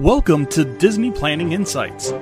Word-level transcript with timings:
Welcome 0.00 0.46
to 0.46 0.64
Disney 0.64 1.10
Planning 1.10 1.52
Insights. 1.52 2.12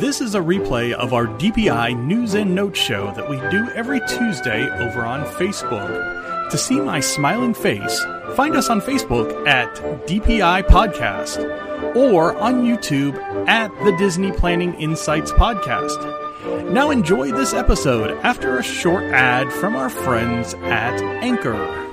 This 0.00 0.20
is 0.20 0.34
a 0.34 0.40
replay 0.40 0.92
of 0.92 1.12
our 1.12 1.26
DPI 1.26 1.96
News 2.04 2.34
and 2.34 2.52
Notes 2.52 2.80
show 2.80 3.12
that 3.14 3.30
we 3.30 3.36
do 3.48 3.68
every 3.76 4.00
Tuesday 4.08 4.68
over 4.80 5.06
on 5.06 5.24
Facebook. 5.36 6.50
To 6.50 6.58
see 6.58 6.80
my 6.80 6.98
smiling 6.98 7.54
face, 7.54 8.04
find 8.34 8.56
us 8.56 8.68
on 8.68 8.80
Facebook 8.80 9.46
at 9.46 9.72
DPI 10.08 10.64
Podcast 10.64 11.94
or 11.94 12.36
on 12.38 12.64
YouTube 12.64 13.16
at 13.46 13.68
the 13.84 13.96
Disney 13.98 14.32
Planning 14.32 14.74
Insights 14.74 15.30
Podcast. 15.30 16.72
Now 16.72 16.90
enjoy 16.90 17.30
this 17.30 17.54
episode 17.54 18.18
after 18.24 18.58
a 18.58 18.64
short 18.64 19.04
ad 19.04 19.52
from 19.52 19.76
our 19.76 19.90
friends 19.90 20.54
at 20.54 21.00
Anchor. 21.22 21.87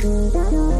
Hey, 0.00 0.79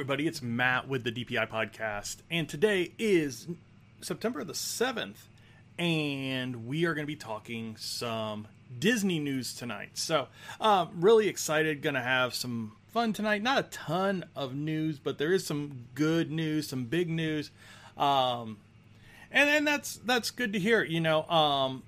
everybody, 0.00 0.26
it's 0.26 0.40
Matt 0.40 0.88
with 0.88 1.04
the 1.04 1.12
DPI 1.12 1.50
Podcast, 1.50 2.22
and 2.30 2.48
today 2.48 2.90
is 2.98 3.46
September 4.00 4.42
the 4.44 4.54
7th, 4.54 5.26
and 5.78 6.66
we 6.66 6.86
are 6.86 6.94
going 6.94 7.02
to 7.02 7.06
be 7.06 7.16
talking 7.16 7.76
some 7.76 8.48
Disney 8.78 9.18
news 9.18 9.52
tonight. 9.52 9.90
So, 9.98 10.28
um, 10.58 10.88
really 10.94 11.28
excited, 11.28 11.82
going 11.82 11.96
to 11.96 12.00
have 12.00 12.34
some 12.34 12.72
fun 12.88 13.12
tonight. 13.12 13.42
Not 13.42 13.58
a 13.58 13.62
ton 13.64 14.24
of 14.34 14.54
news, 14.54 14.98
but 14.98 15.18
there 15.18 15.34
is 15.34 15.46
some 15.46 15.84
good 15.94 16.30
news, 16.30 16.66
some 16.66 16.86
big 16.86 17.10
news. 17.10 17.50
Um, 17.98 18.56
and 19.30 19.50
and 19.50 19.66
that's 19.66 19.96
that's 19.96 20.30
good 20.30 20.54
to 20.54 20.58
hear. 20.58 20.82
You 20.82 21.00
know, 21.00 21.24
um, 21.28 21.82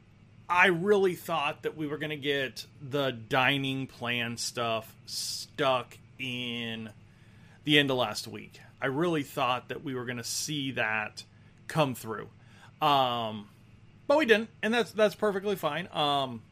I 0.50 0.67
really 0.67 1.15
thought 1.15 1.62
that 1.62 1.79
we 1.79 1.87
were 1.87 1.97
going 1.97 2.11
to 2.11 2.17
get 2.17 2.67
the 2.87 3.11
dining 3.11 3.87
plan 3.87 4.37
stuff 4.37 4.94
stuck 5.06 5.97
in 6.19 6.91
the 7.65 7.78
end 7.78 7.91
of 7.91 7.97
last 7.97 8.27
week. 8.28 8.61
I 8.81 8.87
really 8.87 9.23
thought 9.23 9.69
that 9.69 9.84
we 9.84 9.95
were 9.95 10.05
going 10.05 10.19
to 10.19 10.25
see 10.25 10.73
that 10.73 11.25
come 11.69 11.95
through, 11.95 12.28
um, 12.81 13.49
but 14.06 14.19
we 14.19 14.27
didn't, 14.27 14.50
and 14.62 14.75
that's 14.75 14.91
that's 14.93 15.15
perfectly 15.15 15.56
fine. 15.56 15.89
Um, 15.93 16.43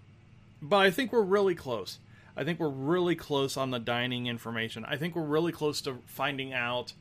but 0.63 0.79
I 0.79 0.91
think 0.91 1.13
we're 1.13 1.23
really 1.23 1.55
close. 1.55 1.99
I 2.37 2.45
think 2.45 2.61
we're 2.61 2.69
really 2.69 3.17
close 3.17 3.57
on 3.57 3.71
the 3.71 3.79
dining 3.79 4.27
information. 4.27 4.85
I 4.85 4.97
think 4.97 5.17
we're 5.17 5.23
really 5.23 5.53
close 5.53 5.81
to 5.83 5.99
finding 6.07 6.53
out 6.53 6.93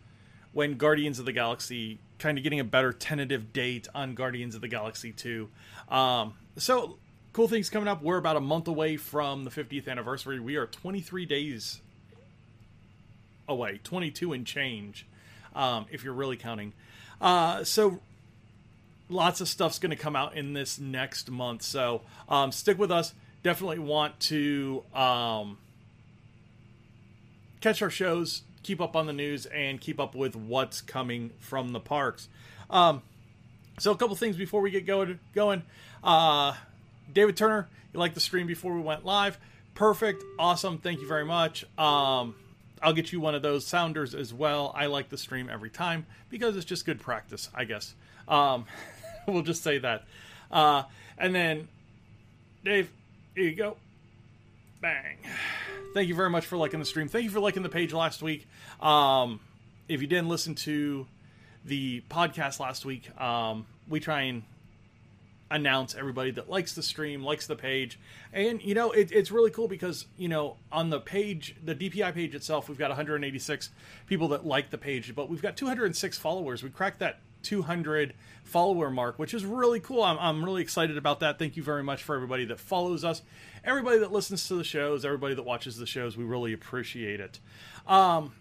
when 0.52 0.76
Guardians 0.76 1.20
of 1.20 1.26
the 1.26 1.31
Galaxy 1.31 2.00
kind 2.18 2.38
of 2.38 2.44
getting 2.44 2.59
a 2.59 2.64
better 2.64 2.91
tentative 2.91 3.53
date 3.53 3.88
on 3.94 4.16
Guardians 4.16 4.56
of 4.56 4.62
the 4.62 4.68
Galaxy 4.68 5.12
2. 5.12 5.47
Um, 5.90 6.34
so 6.58 6.97
cool 7.34 7.47
things 7.47 7.70
coming 7.70 7.88
up. 7.88 8.02
We're 8.02 8.18
about 8.18 8.36
a 8.36 8.41
month 8.41 8.68
away 8.68 8.97
from 8.97 9.44
the 9.44 9.52
50th 9.52 9.88
anniversary. 9.88 10.40
We 10.40 10.56
are 10.56 10.66
23 10.66 11.26
days 11.26 11.81
away, 13.50 13.80
22 13.84 14.32
and 14.34 14.46
change, 14.46 15.06
um, 15.56 15.86
if 15.92 16.04
you're 16.04 16.14
really 16.14 16.38
counting. 16.38 16.74
Uh, 17.20 17.64
so 17.64 18.00
lots 19.10 19.42
of 19.42 19.48
stuff's 19.48 19.80
going 19.80 19.90
to 19.90 19.96
come 19.96 20.16
out 20.16 20.36
in 20.36 20.54
this 20.54 20.80
next 20.80 21.30
month. 21.30 21.64
So 21.64 22.02
um, 22.30 22.52
stick 22.52 22.78
with 22.78 22.92
us. 22.92 23.14
Definitely 23.44 23.80
want 23.80 24.20
to 24.22 24.84
um, 24.94 25.58
catch 27.62 27.82
our 27.82 27.90
shows, 27.90 28.44
keep 28.64 28.80
up 28.82 28.96
on 28.96 29.08
the 29.08 29.14
news, 29.14 29.46
and 29.48 29.80
keep 29.82 30.00
up 30.00 30.16
with 30.16 30.36
what's 30.36 30.82
coming 30.82 31.32
from 31.40 31.70
the 31.70 31.80
parks. 31.80 32.28
Um, 32.70 33.02
so 33.80 33.92
a 33.92 33.96
couple 33.96 34.16
things 34.16 34.36
before 34.36 34.62
we 34.62 34.72
get 34.72 34.86
going. 34.86 35.20
Going, 35.34 35.64
uh, 36.04 36.54
David 37.12 37.38
Turner, 37.38 37.70
you 37.94 38.00
liked 38.00 38.14
the 38.14 38.22
stream 38.22 38.46
before 38.46 38.74
we 38.74 38.82
went 38.82 39.06
live. 39.06 39.40
Perfect, 39.74 40.24
awesome. 40.38 40.78
Thank 40.80 41.00
you 41.00 41.08
very 41.08 41.26
much. 41.26 41.66
Um, 41.78 42.36
I'll 42.81 42.94
get 42.94 43.12
you 43.12 43.19
one 43.19 43.35
of 43.35 43.41
those 43.41 43.66
sounders 43.66 44.16
as 44.16 44.34
well. 44.34 44.73
I 44.75 44.88
like 44.88 45.09
the 45.09 45.17
stream 45.17 45.50
every 45.51 45.69
time 45.69 46.06
because 46.29 46.56
it's 46.56 46.66
just 46.66 46.85
good 46.85 47.00
practice, 47.00 47.50
I 47.53 47.66
guess. 47.66 47.94
Um, 48.28 48.66
we'll 49.28 49.43
just 49.43 49.64
say 49.64 49.79
that. 49.79 50.05
Uh, 50.52 50.84
and 51.17 51.34
then, 51.35 51.67
Dave, 52.64 52.90
here 53.35 53.46
you 53.46 53.55
go. 53.55 53.78
Bang. 54.81 55.17
Thank 55.93 56.08
you 56.08 56.16
very 56.16 56.29
much 56.29 56.46
for 56.46 56.58
liking 56.58 56.79
the 56.79 56.85
stream. 56.85 57.08
Thank 57.08 57.26
you 57.26 57.29
for 57.29 57.40
liking 57.40 57.64
the 57.64 57.70
page 57.70 57.93
last 57.93 58.22
week. 58.22 58.47
Um, 58.79 59.40
if 59.87 60.02
you 60.02 60.08
didn't 60.08 60.29
listen 60.29 60.55
to 60.55 61.08
the 61.66 62.02
podcast 62.09 62.59
last 62.59 62.85
week, 62.85 63.09
um, 63.20 63.66
we 63.90 63.99
try 63.99 64.22
and 64.22 64.43
announce 65.51 65.96
everybody 65.96 66.31
that 66.31 66.49
likes 66.49 66.73
the 66.73 66.84
stream, 66.84 67.23
likes 67.23 67.47
the 67.47 67.55
page. 67.55 67.99
And, 68.31 68.61
you 68.61 68.75
know, 68.75 68.91
it, 68.91 69.11
it's 69.11 69.31
really 69.31 69.51
cool 69.51 69.67
because, 69.67 70.05
you 70.17 70.28
know, 70.28 70.57
on 70.72 70.90
the 70.90 70.99
page, 70.99 71.55
the 71.63 71.75
DPI 71.75 72.13
page 72.13 72.35
itself, 72.35 72.69
we've 72.69 72.78
got 72.78 72.90
186 72.90 73.69
people 74.05 74.28
that 74.29 74.46
like 74.46 74.69
the 74.69 74.78
page, 74.78 75.16
but 75.16 75.29
we've 75.29 75.41
got 75.41 75.57
206 75.57 76.17
followers. 76.17 76.63
We 76.63 76.69
cracked 76.69 76.99
that 76.99 77.19
200 77.43 78.13
follower 78.43 78.90
mark, 78.90 79.17
which 79.17 79.34
is 79.34 79.46
really 79.46 79.79
cool. 79.79 80.03
I'm, 80.03 80.17
I'm 80.19 80.43
really 80.43 80.61
excited 80.61 80.97
about 80.97 81.22
that. 81.22 81.40
Thank 81.40 81.57
you 81.57 81.63
very 81.63 81.84
much 81.84 82.03
for 82.03 82.16
everybody 82.16 82.46
that 82.46 82.59
follows 82.59 83.03
us, 83.03 83.22
everybody 83.63 83.99
that 83.99 84.11
listens 84.11 84.47
to 84.47 84.55
the 84.55 84.63
shows, 84.63 85.05
everybody 85.05 85.35
that 85.35 85.43
watches 85.43 85.78
the 85.78 85.85
shows. 85.85 86.17
We 86.17 86.25
really 86.25 86.53
appreciate 86.53 87.19
it. 87.19 87.40
Um, 87.87 88.34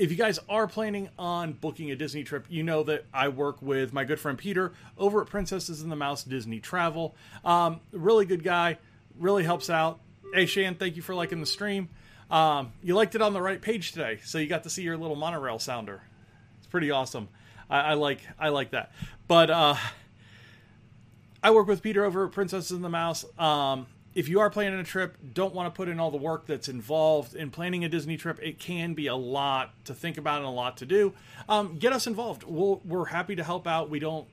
if 0.00 0.10
you 0.10 0.16
guys 0.16 0.38
are 0.48 0.66
planning 0.66 1.10
on 1.18 1.52
booking 1.52 1.90
a 1.90 1.96
Disney 1.96 2.24
trip, 2.24 2.46
you 2.48 2.62
know 2.62 2.82
that 2.84 3.04
I 3.12 3.28
work 3.28 3.60
with 3.60 3.92
my 3.92 4.04
good 4.04 4.18
friend 4.18 4.38
Peter 4.38 4.72
over 4.96 5.20
at 5.20 5.26
Princesses 5.26 5.82
and 5.82 5.92
the 5.92 5.96
Mouse 5.96 6.24
Disney 6.24 6.58
Travel. 6.58 7.14
Um, 7.44 7.80
really 7.92 8.24
good 8.24 8.42
guy, 8.42 8.78
really 9.18 9.44
helps 9.44 9.68
out. 9.68 10.00
Hey, 10.32 10.46
Shan, 10.46 10.76
thank 10.76 10.96
you 10.96 11.02
for 11.02 11.14
liking 11.14 11.40
the 11.40 11.46
stream. 11.46 11.90
Um, 12.30 12.72
you 12.82 12.94
liked 12.94 13.14
it 13.14 13.20
on 13.20 13.34
the 13.34 13.42
right 13.42 13.60
page 13.60 13.92
today, 13.92 14.20
so 14.24 14.38
you 14.38 14.46
got 14.46 14.62
to 14.62 14.70
see 14.70 14.82
your 14.82 14.96
little 14.96 15.16
monorail 15.16 15.58
sounder. 15.58 16.00
It's 16.56 16.66
pretty 16.66 16.90
awesome. 16.90 17.28
I, 17.68 17.80
I 17.80 17.94
like 17.94 18.20
I 18.38 18.48
like 18.48 18.70
that. 18.70 18.92
But 19.28 19.50
uh, 19.50 19.74
I 21.42 21.50
work 21.50 21.66
with 21.66 21.82
Peter 21.82 22.06
over 22.06 22.24
at 22.24 22.32
Princesses 22.32 22.70
and 22.70 22.82
the 22.82 22.88
Mouse. 22.88 23.26
Um, 23.38 23.86
if 24.14 24.28
you 24.28 24.40
are 24.40 24.50
planning 24.50 24.78
a 24.78 24.84
trip, 24.84 25.16
don't 25.34 25.54
want 25.54 25.72
to 25.72 25.76
put 25.76 25.88
in 25.88 26.00
all 26.00 26.10
the 26.10 26.16
work 26.16 26.46
that's 26.46 26.68
involved 26.68 27.34
in 27.34 27.50
planning 27.50 27.84
a 27.84 27.88
Disney 27.88 28.16
trip. 28.16 28.40
It 28.42 28.58
can 28.58 28.94
be 28.94 29.06
a 29.06 29.14
lot 29.14 29.72
to 29.84 29.94
think 29.94 30.18
about 30.18 30.38
and 30.38 30.46
a 30.46 30.50
lot 30.50 30.76
to 30.78 30.86
do. 30.86 31.12
Um, 31.48 31.78
get 31.78 31.92
us 31.92 32.06
involved. 32.06 32.42
We'll, 32.42 32.80
we're 32.84 33.06
happy 33.06 33.36
to 33.36 33.44
help 33.44 33.66
out. 33.66 33.88
We 33.88 34.00
don't 34.00 34.26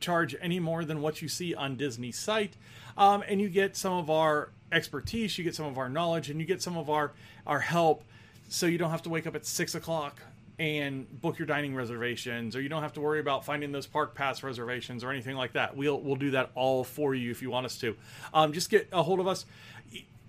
charge 0.00 0.36
any 0.40 0.60
more 0.60 0.84
than 0.84 1.00
what 1.00 1.20
you 1.20 1.28
see 1.28 1.54
on 1.54 1.76
Disney's 1.76 2.18
site, 2.18 2.54
um, 2.96 3.24
and 3.26 3.40
you 3.40 3.48
get 3.48 3.76
some 3.76 3.92
of 3.92 4.08
our 4.08 4.50
expertise, 4.70 5.36
you 5.36 5.42
get 5.42 5.56
some 5.56 5.66
of 5.66 5.78
our 5.78 5.88
knowledge, 5.88 6.30
and 6.30 6.38
you 6.38 6.46
get 6.46 6.62
some 6.62 6.76
of 6.76 6.88
our 6.88 7.12
our 7.46 7.60
help, 7.60 8.04
so 8.48 8.66
you 8.66 8.78
don't 8.78 8.90
have 8.90 9.02
to 9.02 9.08
wake 9.08 9.26
up 9.26 9.34
at 9.34 9.44
six 9.44 9.74
o'clock 9.74 10.20
and 10.58 11.20
book 11.20 11.38
your 11.38 11.46
dining 11.46 11.74
reservations 11.74 12.56
or 12.56 12.60
you 12.60 12.68
don't 12.68 12.82
have 12.82 12.92
to 12.92 13.00
worry 13.00 13.20
about 13.20 13.44
finding 13.44 13.72
those 13.72 13.86
park 13.86 14.14
pass 14.14 14.42
reservations 14.42 15.04
or 15.04 15.10
anything 15.10 15.36
like 15.36 15.52
that 15.52 15.76
we'll 15.76 16.00
we'll 16.00 16.16
do 16.16 16.32
that 16.32 16.50
all 16.54 16.84
for 16.84 17.14
you 17.14 17.30
if 17.30 17.42
you 17.42 17.50
want 17.50 17.64
us 17.64 17.78
to 17.78 17.96
um, 18.34 18.52
just 18.52 18.70
get 18.70 18.88
a 18.92 19.02
hold 19.02 19.20
of 19.20 19.28
us 19.28 19.44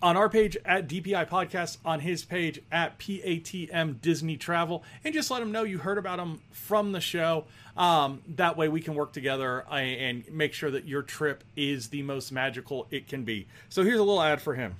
on 0.01 0.15
our 0.15 0.29
page 0.29 0.57
at 0.65 0.87
DPI 0.87 1.27
Podcast, 1.27 1.77
on 1.83 1.99
his 1.99 2.23
page 2.23 2.61
at 2.71 2.99
PATM 2.99 4.01
Disney 4.01 4.37
Travel, 4.37 4.83
and 5.03 5.13
just 5.13 5.29
let 5.29 5.41
him 5.41 5.51
know 5.51 5.63
you 5.63 5.77
heard 5.79 5.97
about 5.97 6.19
him 6.19 6.41
from 6.51 6.91
the 6.91 7.01
show. 7.01 7.45
Um, 7.75 8.21
that 8.35 8.57
way 8.57 8.69
we 8.69 8.81
can 8.81 8.93
work 8.93 9.13
together 9.13 9.65
uh, 9.69 9.75
and 9.75 10.23
make 10.31 10.53
sure 10.53 10.71
that 10.71 10.85
your 10.85 11.01
trip 11.01 11.43
is 11.55 11.89
the 11.89 12.01
most 12.03 12.31
magical 12.31 12.87
it 12.91 13.07
can 13.07 13.23
be. 13.23 13.47
So 13.69 13.83
here's 13.83 13.99
a 13.99 14.03
little 14.03 14.21
ad 14.21 14.41
for 14.41 14.55
him. 14.55 14.75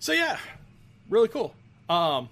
So 0.00 0.12
yeah, 0.12 0.38
really 1.10 1.28
cool. 1.28 1.54
Um, 1.90 2.30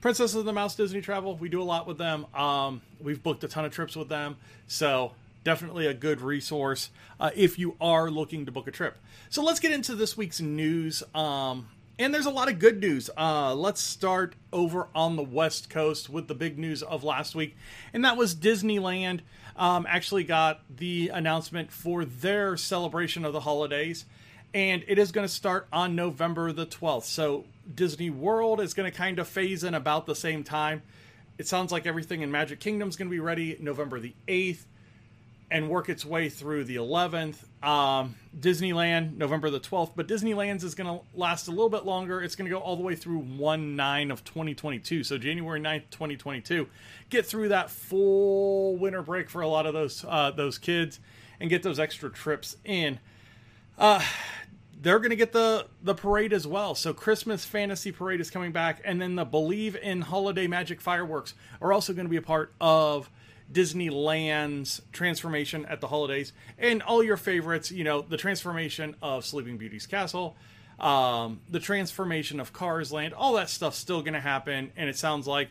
Princess 0.00 0.36
of 0.36 0.44
the 0.44 0.52
Mouse 0.52 0.76
Disney 0.76 1.00
Travel, 1.00 1.36
we 1.36 1.48
do 1.48 1.60
a 1.60 1.64
lot 1.64 1.88
with 1.88 1.98
them. 1.98 2.24
Um, 2.32 2.82
we've 3.00 3.20
booked 3.20 3.42
a 3.42 3.48
ton 3.48 3.64
of 3.64 3.72
trips 3.72 3.96
with 3.96 4.08
them, 4.08 4.36
so 4.68 5.10
definitely 5.42 5.86
a 5.86 5.94
good 5.94 6.20
resource 6.20 6.90
uh, 7.18 7.30
if 7.34 7.58
you 7.58 7.74
are 7.80 8.12
looking 8.12 8.46
to 8.46 8.52
book 8.52 8.68
a 8.68 8.70
trip. 8.70 8.96
So 9.28 9.42
let's 9.42 9.58
get 9.58 9.72
into 9.72 9.96
this 9.96 10.16
week's 10.16 10.40
news. 10.40 11.02
Um, 11.16 11.66
and 11.98 12.14
there's 12.14 12.26
a 12.26 12.30
lot 12.30 12.48
of 12.48 12.60
good 12.60 12.78
news. 12.78 13.10
Uh, 13.18 13.56
let's 13.56 13.80
start 13.80 14.36
over 14.52 14.86
on 14.94 15.16
the 15.16 15.22
West 15.24 15.68
Coast 15.68 16.08
with 16.08 16.28
the 16.28 16.34
big 16.34 16.60
news 16.60 16.84
of 16.84 17.02
last 17.02 17.34
week, 17.34 17.56
and 17.92 18.04
that 18.04 18.16
was 18.16 18.36
Disneyland 18.36 19.22
um, 19.56 19.84
actually 19.88 20.22
got 20.22 20.60
the 20.70 21.08
announcement 21.08 21.72
for 21.72 22.04
their 22.04 22.56
celebration 22.56 23.24
of 23.24 23.32
the 23.32 23.40
holidays 23.40 24.04
and 24.54 24.84
it 24.88 24.98
is 24.98 25.12
going 25.12 25.26
to 25.26 25.32
start 25.32 25.68
on 25.72 25.94
November 25.94 26.52
the 26.52 26.66
12th. 26.66 27.04
So 27.04 27.44
Disney 27.74 28.10
World 28.10 28.60
is 28.60 28.74
going 28.74 28.90
to 28.90 28.96
kind 28.96 29.18
of 29.18 29.28
phase 29.28 29.64
in 29.64 29.74
about 29.74 30.06
the 30.06 30.14
same 30.14 30.44
time. 30.44 30.82
It 31.36 31.46
sounds 31.46 31.70
like 31.70 31.86
everything 31.86 32.22
in 32.22 32.30
Magic 32.30 32.58
Kingdom 32.58 32.88
is 32.88 32.96
going 32.96 33.08
to 33.08 33.14
be 33.14 33.20
ready 33.20 33.56
November 33.60 34.00
the 34.00 34.14
8th 34.26 34.64
and 35.50 35.68
work 35.68 35.88
its 35.88 36.04
way 36.04 36.28
through 36.28 36.64
the 36.64 36.76
11th. 36.76 37.36
Um, 37.66 38.16
Disneyland, 38.38 39.16
November 39.16 39.48
the 39.50 39.60
12th, 39.60 39.92
but 39.96 40.06
Disneyland's 40.06 40.62
is 40.62 40.74
going 40.74 40.98
to 40.98 41.04
last 41.14 41.48
a 41.48 41.50
little 41.50 41.70
bit 41.70 41.86
longer. 41.86 42.22
It's 42.22 42.36
going 42.36 42.50
to 42.50 42.54
go 42.54 42.60
all 42.60 42.76
the 42.76 42.82
way 42.82 42.94
through 42.94 43.20
1 43.20 43.76
9 43.76 44.10
of 44.10 44.24
2022. 44.24 45.04
So 45.04 45.16
January 45.16 45.60
9th, 45.60 45.84
2022. 45.90 46.68
Get 47.08 47.24
through 47.24 47.48
that 47.48 47.70
full 47.70 48.76
winter 48.76 49.02
break 49.02 49.30
for 49.30 49.40
a 49.40 49.48
lot 49.48 49.66
of 49.66 49.72
those 49.72 50.04
uh, 50.06 50.30
those 50.30 50.58
kids 50.58 51.00
and 51.40 51.48
get 51.48 51.62
those 51.62 51.78
extra 51.78 52.10
trips 52.10 52.56
in. 52.64 52.98
Uh, 53.78 54.02
they're 54.80 54.98
going 54.98 55.10
to 55.10 55.16
get 55.16 55.32
the 55.32 55.66
the 55.82 55.94
parade 55.94 56.32
as 56.32 56.46
well. 56.46 56.74
So 56.74 56.92
Christmas 56.92 57.44
Fantasy 57.44 57.92
Parade 57.92 58.20
is 58.20 58.30
coming 58.30 58.52
back, 58.52 58.80
and 58.84 59.00
then 59.00 59.16
the 59.16 59.24
Believe 59.24 59.76
in 59.76 60.02
Holiday 60.02 60.46
Magic 60.46 60.80
fireworks 60.80 61.34
are 61.60 61.72
also 61.72 61.92
going 61.92 62.06
to 62.06 62.10
be 62.10 62.16
a 62.16 62.22
part 62.22 62.52
of 62.60 63.10
Disneyland's 63.52 64.82
transformation 64.92 65.66
at 65.66 65.80
the 65.80 65.88
holidays, 65.88 66.32
and 66.58 66.82
all 66.82 67.02
your 67.02 67.16
favorites. 67.16 67.70
You 67.70 67.84
know, 67.84 68.02
the 68.02 68.16
transformation 68.16 68.94
of 69.02 69.24
Sleeping 69.24 69.56
Beauty's 69.56 69.86
castle, 69.86 70.36
um, 70.78 71.40
the 71.48 71.60
transformation 71.60 72.40
of 72.40 72.52
Cars 72.52 72.92
Land, 72.92 73.14
all 73.14 73.34
that 73.34 73.50
stuff's 73.50 73.78
still 73.78 74.02
going 74.02 74.14
to 74.14 74.20
happen, 74.20 74.72
and 74.76 74.88
it 74.88 74.96
sounds 74.96 75.26
like 75.26 75.48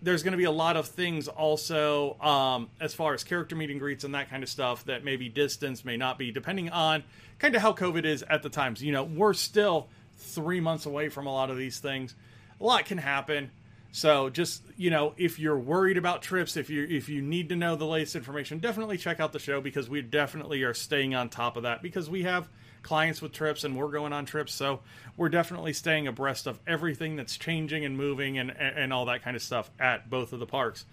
there's 0.00 0.22
going 0.22 0.32
to 0.32 0.38
be 0.38 0.44
a 0.44 0.50
lot 0.50 0.76
of 0.76 0.86
things 0.86 1.28
also 1.28 2.18
um, 2.20 2.68
as 2.80 2.94
far 2.94 3.14
as 3.14 3.24
character 3.24 3.56
meet 3.56 3.70
and 3.70 3.80
greets 3.80 4.04
and 4.04 4.14
that 4.14 4.30
kind 4.30 4.42
of 4.42 4.48
stuff 4.48 4.84
that 4.84 5.04
maybe 5.04 5.28
distance 5.28 5.84
may 5.84 5.96
not 5.96 6.18
be 6.18 6.30
depending 6.30 6.70
on 6.70 7.02
kind 7.38 7.54
of 7.56 7.62
how 7.62 7.72
covid 7.72 8.04
is 8.04 8.22
at 8.24 8.42
the 8.42 8.48
times. 8.48 8.82
You 8.82 8.92
know 8.92 9.04
we're 9.04 9.34
still 9.34 9.88
three 10.16 10.60
months 10.60 10.86
away 10.86 11.08
from 11.08 11.26
a 11.26 11.32
lot 11.32 11.50
of 11.50 11.56
these 11.56 11.78
things. 11.78 12.14
A 12.60 12.64
lot 12.64 12.84
can 12.84 12.98
happen. 12.98 13.50
So 13.90 14.30
just 14.30 14.62
you 14.76 14.90
know 14.90 15.14
if 15.16 15.38
you're 15.38 15.58
worried 15.58 15.96
about 15.96 16.22
trips 16.22 16.56
if 16.56 16.70
you 16.70 16.86
if 16.88 17.08
you 17.08 17.22
need 17.22 17.48
to 17.48 17.56
know 17.56 17.74
the 17.74 17.86
latest 17.86 18.14
information 18.16 18.58
definitely 18.58 18.98
check 18.98 19.18
out 19.18 19.32
the 19.32 19.38
show 19.38 19.60
because 19.60 19.88
we 19.88 20.02
definitely 20.02 20.62
are 20.62 20.74
staying 20.74 21.14
on 21.14 21.28
top 21.30 21.56
of 21.56 21.62
that 21.62 21.82
because 21.82 22.10
we 22.10 22.22
have 22.22 22.48
clients 22.88 23.20
with 23.20 23.32
trips 23.32 23.64
and 23.64 23.76
we're 23.76 23.90
going 23.90 24.14
on 24.14 24.24
trips. 24.24 24.54
So 24.54 24.80
we're 25.14 25.28
definitely 25.28 25.74
staying 25.74 26.06
abreast 26.06 26.46
of 26.46 26.58
everything 26.66 27.16
that's 27.16 27.36
changing 27.36 27.84
and 27.84 27.98
moving 27.98 28.38
and 28.38 28.50
and 28.50 28.94
all 28.94 29.04
that 29.04 29.22
kind 29.22 29.36
of 29.36 29.42
stuff 29.42 29.70
at 29.78 30.08
both 30.08 30.32
of 30.32 30.40
the 30.40 30.46
parks. 30.46 30.86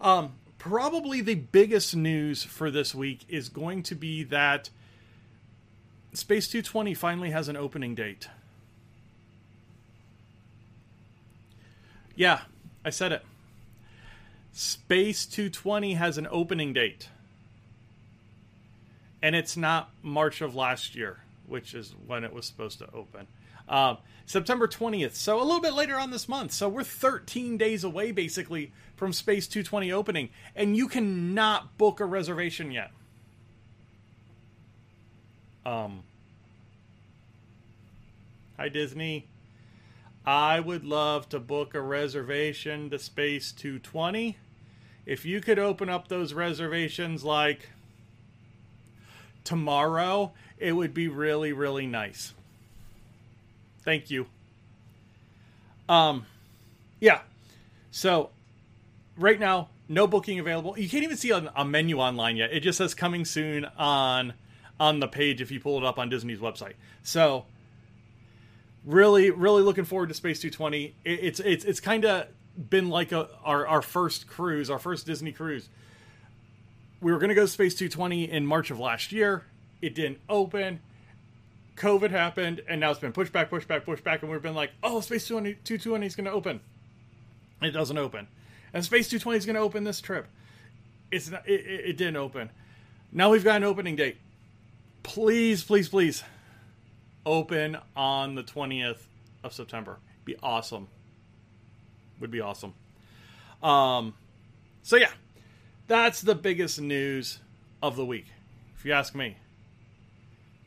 Um, 0.00 0.32
probably 0.56 1.20
the 1.20 1.34
biggest 1.34 1.94
news 1.94 2.42
for 2.42 2.70
this 2.70 2.94
week 2.94 3.26
is 3.28 3.50
going 3.50 3.82
to 3.84 3.94
be 3.94 4.24
that 4.24 4.70
space 6.14 6.48
220 6.48 6.94
finally 6.94 7.30
has 7.30 7.48
an 7.48 7.56
opening 7.56 7.94
date. 7.94 8.28
Yeah 12.16 12.40
i 12.84 12.90
said 12.90 13.12
it. 13.12 13.24
Space 14.52 15.24
220 15.26 15.94
has 15.94 16.18
an 16.18 16.26
opening 16.30 16.72
date. 16.72 17.08
And 19.22 19.36
it's 19.36 19.56
not 19.56 19.90
march 20.02 20.40
of 20.40 20.54
last 20.56 20.96
year 20.96 21.21
which 21.46 21.74
is 21.74 21.94
when 22.06 22.24
it 22.24 22.32
was 22.32 22.46
supposed 22.46 22.78
to 22.78 22.88
open. 22.92 23.26
Um, 23.68 23.98
September 24.26 24.66
20th, 24.66 25.14
so 25.14 25.40
a 25.40 25.44
little 25.44 25.60
bit 25.60 25.74
later 25.74 25.98
on 25.98 26.10
this 26.10 26.28
month. 26.28 26.52
So 26.52 26.68
we're 26.68 26.84
13 26.84 27.56
days 27.56 27.84
away 27.84 28.12
basically 28.12 28.72
from 28.96 29.12
Space 29.12 29.46
220 29.46 29.92
opening, 29.92 30.30
and 30.54 30.76
you 30.76 30.88
cannot 30.88 31.78
book 31.78 32.00
a 32.00 32.04
reservation 32.04 32.70
yet. 32.70 32.90
Um, 35.64 36.02
hi, 38.56 38.68
Disney. 38.68 39.28
I 40.24 40.60
would 40.60 40.84
love 40.84 41.28
to 41.30 41.40
book 41.40 41.74
a 41.74 41.80
reservation 41.80 42.90
to 42.90 42.98
Space 42.98 43.52
220. 43.52 44.38
If 45.04 45.24
you 45.24 45.40
could 45.40 45.58
open 45.58 45.88
up 45.88 46.06
those 46.08 46.32
reservations 46.32 47.24
like 47.24 47.70
tomorrow 49.44 50.32
it 50.58 50.72
would 50.72 50.94
be 50.94 51.08
really, 51.08 51.52
really 51.52 51.86
nice. 51.86 52.32
Thank 53.84 54.10
you. 54.10 54.26
Um, 55.88 56.26
yeah. 57.00 57.20
So, 57.90 58.30
right 59.16 59.38
now, 59.38 59.68
no 59.88 60.06
booking 60.06 60.38
available. 60.38 60.78
You 60.78 60.88
can't 60.88 61.04
even 61.04 61.16
see 61.16 61.30
a, 61.30 61.52
a 61.54 61.64
menu 61.64 61.98
online 61.98 62.36
yet. 62.36 62.52
It 62.52 62.60
just 62.60 62.78
says 62.78 62.94
coming 62.94 63.24
soon 63.24 63.66
on 63.76 64.34
on 64.80 65.00
the 65.00 65.06
page 65.06 65.40
if 65.40 65.50
you 65.50 65.60
pull 65.60 65.78
it 65.78 65.84
up 65.84 65.98
on 65.98 66.08
Disney's 66.08 66.38
website. 66.38 66.74
So, 67.02 67.44
really, 68.84 69.30
really 69.30 69.62
looking 69.62 69.84
forward 69.84 70.08
to 70.08 70.14
Space 70.14 70.40
220. 70.40 70.94
It, 71.04 71.10
it's 71.10 71.40
it's 71.40 71.64
it's 71.64 71.80
kind 71.80 72.04
of 72.04 72.28
been 72.70 72.88
like 72.88 73.12
a 73.12 73.28
our 73.44 73.66
our 73.66 73.82
first 73.82 74.26
cruise, 74.26 74.70
our 74.70 74.78
first 74.78 75.06
Disney 75.06 75.32
cruise. 75.32 75.68
We 77.02 77.12
were 77.12 77.18
going 77.18 77.28
to 77.28 77.34
go 77.34 77.46
Space 77.46 77.74
220 77.74 78.30
in 78.30 78.46
March 78.46 78.70
of 78.70 78.78
last 78.78 79.12
year 79.12 79.44
it 79.82 79.96
didn't 79.96 80.20
open. 80.28 80.80
COVID 81.76 82.10
happened, 82.10 82.62
and 82.68 82.80
now 82.80 82.92
it's 82.92 83.00
been 83.00 83.12
pushed 83.12 83.32
back, 83.32 83.50
pushed 83.50 83.66
back, 83.66 83.84
pushed 83.84 84.04
back, 84.04 84.22
and 84.22 84.30
we've 84.30 84.40
been 84.40 84.54
like, 84.54 84.70
oh, 84.82 85.00
Space 85.00 85.26
220 85.26 86.06
is 86.06 86.14
going 86.14 86.26
to 86.26 86.30
open. 86.30 86.60
It 87.60 87.72
doesn't 87.72 87.98
open. 87.98 88.28
And 88.72 88.84
Space 88.84 89.08
220 89.08 89.38
is 89.38 89.46
going 89.46 89.56
to 89.56 89.62
open 89.62 89.84
this 89.84 90.00
trip. 90.00 90.28
It's 91.10 91.30
not, 91.30 91.46
it, 91.46 91.66
it, 91.66 91.80
it 91.90 91.96
didn't 91.96 92.16
open. 92.16 92.50
Now 93.10 93.30
we've 93.30 93.44
got 93.44 93.56
an 93.56 93.64
opening 93.64 93.96
date. 93.96 94.16
Please, 95.02 95.64
please, 95.64 95.88
please 95.88 96.22
open 97.26 97.76
on 97.96 98.36
the 98.36 98.44
20th 98.44 98.98
of 99.42 99.52
September. 99.52 99.98
Be 100.24 100.36
awesome. 100.42 100.86
would 102.20 102.30
be 102.30 102.40
awesome. 102.40 102.74
Um, 103.62 104.14
so 104.82 104.96
yeah, 104.96 105.10
that's 105.92 106.22
the 106.22 106.34
biggest 106.34 106.80
news 106.80 107.38
of 107.82 107.96
the 107.96 108.04
week, 108.04 108.24
if 108.74 108.86
you 108.86 108.92
ask 108.92 109.14
me. 109.14 109.36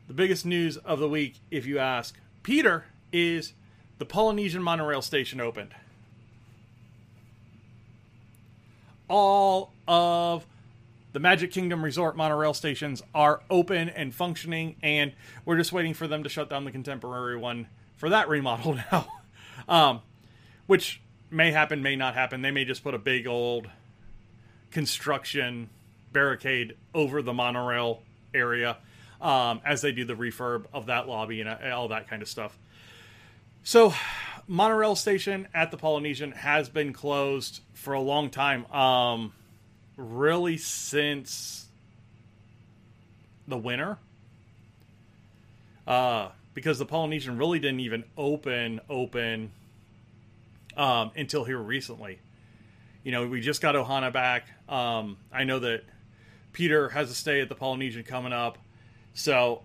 The 0.07 0.13
biggest 0.13 0.45
news 0.45 0.77
of 0.77 0.99
the 0.99 1.09
week, 1.09 1.39
if 1.49 1.65
you 1.65 1.79
ask 1.79 2.15
Peter, 2.43 2.85
is 3.11 3.53
the 3.97 4.05
Polynesian 4.05 4.61
monorail 4.61 5.01
station 5.01 5.41
opened. 5.41 5.73
All 9.09 9.71
of 9.87 10.45
the 11.13 11.19
Magic 11.19 11.51
Kingdom 11.51 11.83
Resort 11.83 12.15
monorail 12.15 12.53
stations 12.53 13.01
are 13.15 13.41
open 13.49 13.89
and 13.89 14.13
functioning, 14.13 14.75
and 14.83 15.11
we're 15.43 15.57
just 15.57 15.73
waiting 15.73 15.95
for 15.95 16.07
them 16.07 16.21
to 16.21 16.29
shut 16.29 16.51
down 16.51 16.65
the 16.65 16.71
contemporary 16.71 17.35
one 17.35 17.65
for 17.97 18.09
that 18.09 18.29
remodel 18.29 18.77
now. 18.91 19.07
um, 19.67 20.01
which 20.67 21.01
may 21.31 21.51
happen, 21.51 21.81
may 21.81 21.95
not 21.95 22.13
happen. 22.13 22.43
They 22.43 22.51
may 22.51 22.63
just 22.63 22.83
put 22.83 22.93
a 22.93 22.99
big 22.99 23.25
old 23.25 23.69
construction 24.75 25.69
barricade 26.11 26.75
over 26.93 27.21
the 27.21 27.31
monorail 27.31 28.01
area 28.33 28.75
um, 29.21 29.61
as 29.63 29.81
they 29.81 29.93
do 29.93 30.03
the 30.03 30.15
refurb 30.15 30.65
of 30.73 30.87
that 30.87 31.07
lobby 31.07 31.39
and 31.39 31.49
uh, 31.49 31.73
all 31.73 31.87
that 31.87 32.09
kind 32.09 32.21
of 32.21 32.27
stuff. 32.27 32.57
So, 33.63 33.93
monorail 34.49 34.97
station 34.97 35.47
at 35.53 35.71
the 35.71 35.77
Polynesian 35.77 36.33
has 36.33 36.67
been 36.67 36.91
closed 36.91 37.61
for 37.73 37.93
a 37.93 38.01
long 38.01 38.29
time. 38.29 38.69
Um, 38.69 39.31
really 39.95 40.57
since 40.57 41.69
the 43.47 43.57
winter. 43.57 43.97
Uh, 45.87 46.31
because 46.53 46.79
the 46.79 46.85
Polynesian 46.85 47.37
really 47.37 47.59
didn't 47.59 47.79
even 47.79 48.03
open 48.17 48.81
open 48.89 49.53
um, 50.75 51.11
until 51.15 51.45
here 51.45 51.59
recently. 51.59 52.19
You 53.05 53.11
know, 53.11 53.27
we 53.27 53.39
just 53.39 53.61
got 53.61 53.75
Ohana 53.75 54.11
back. 54.11 54.47
Um, 54.67 55.17
I 55.31 55.43
know 55.43 55.59
that 55.59 55.83
Peter 56.53 56.89
has 56.89 57.11
a 57.11 57.13
stay 57.13 57.39
at 57.39 57.49
the 57.49 57.55
Polynesian 57.55 58.01
coming 58.03 58.33
up, 58.33 58.57
so 59.13 59.61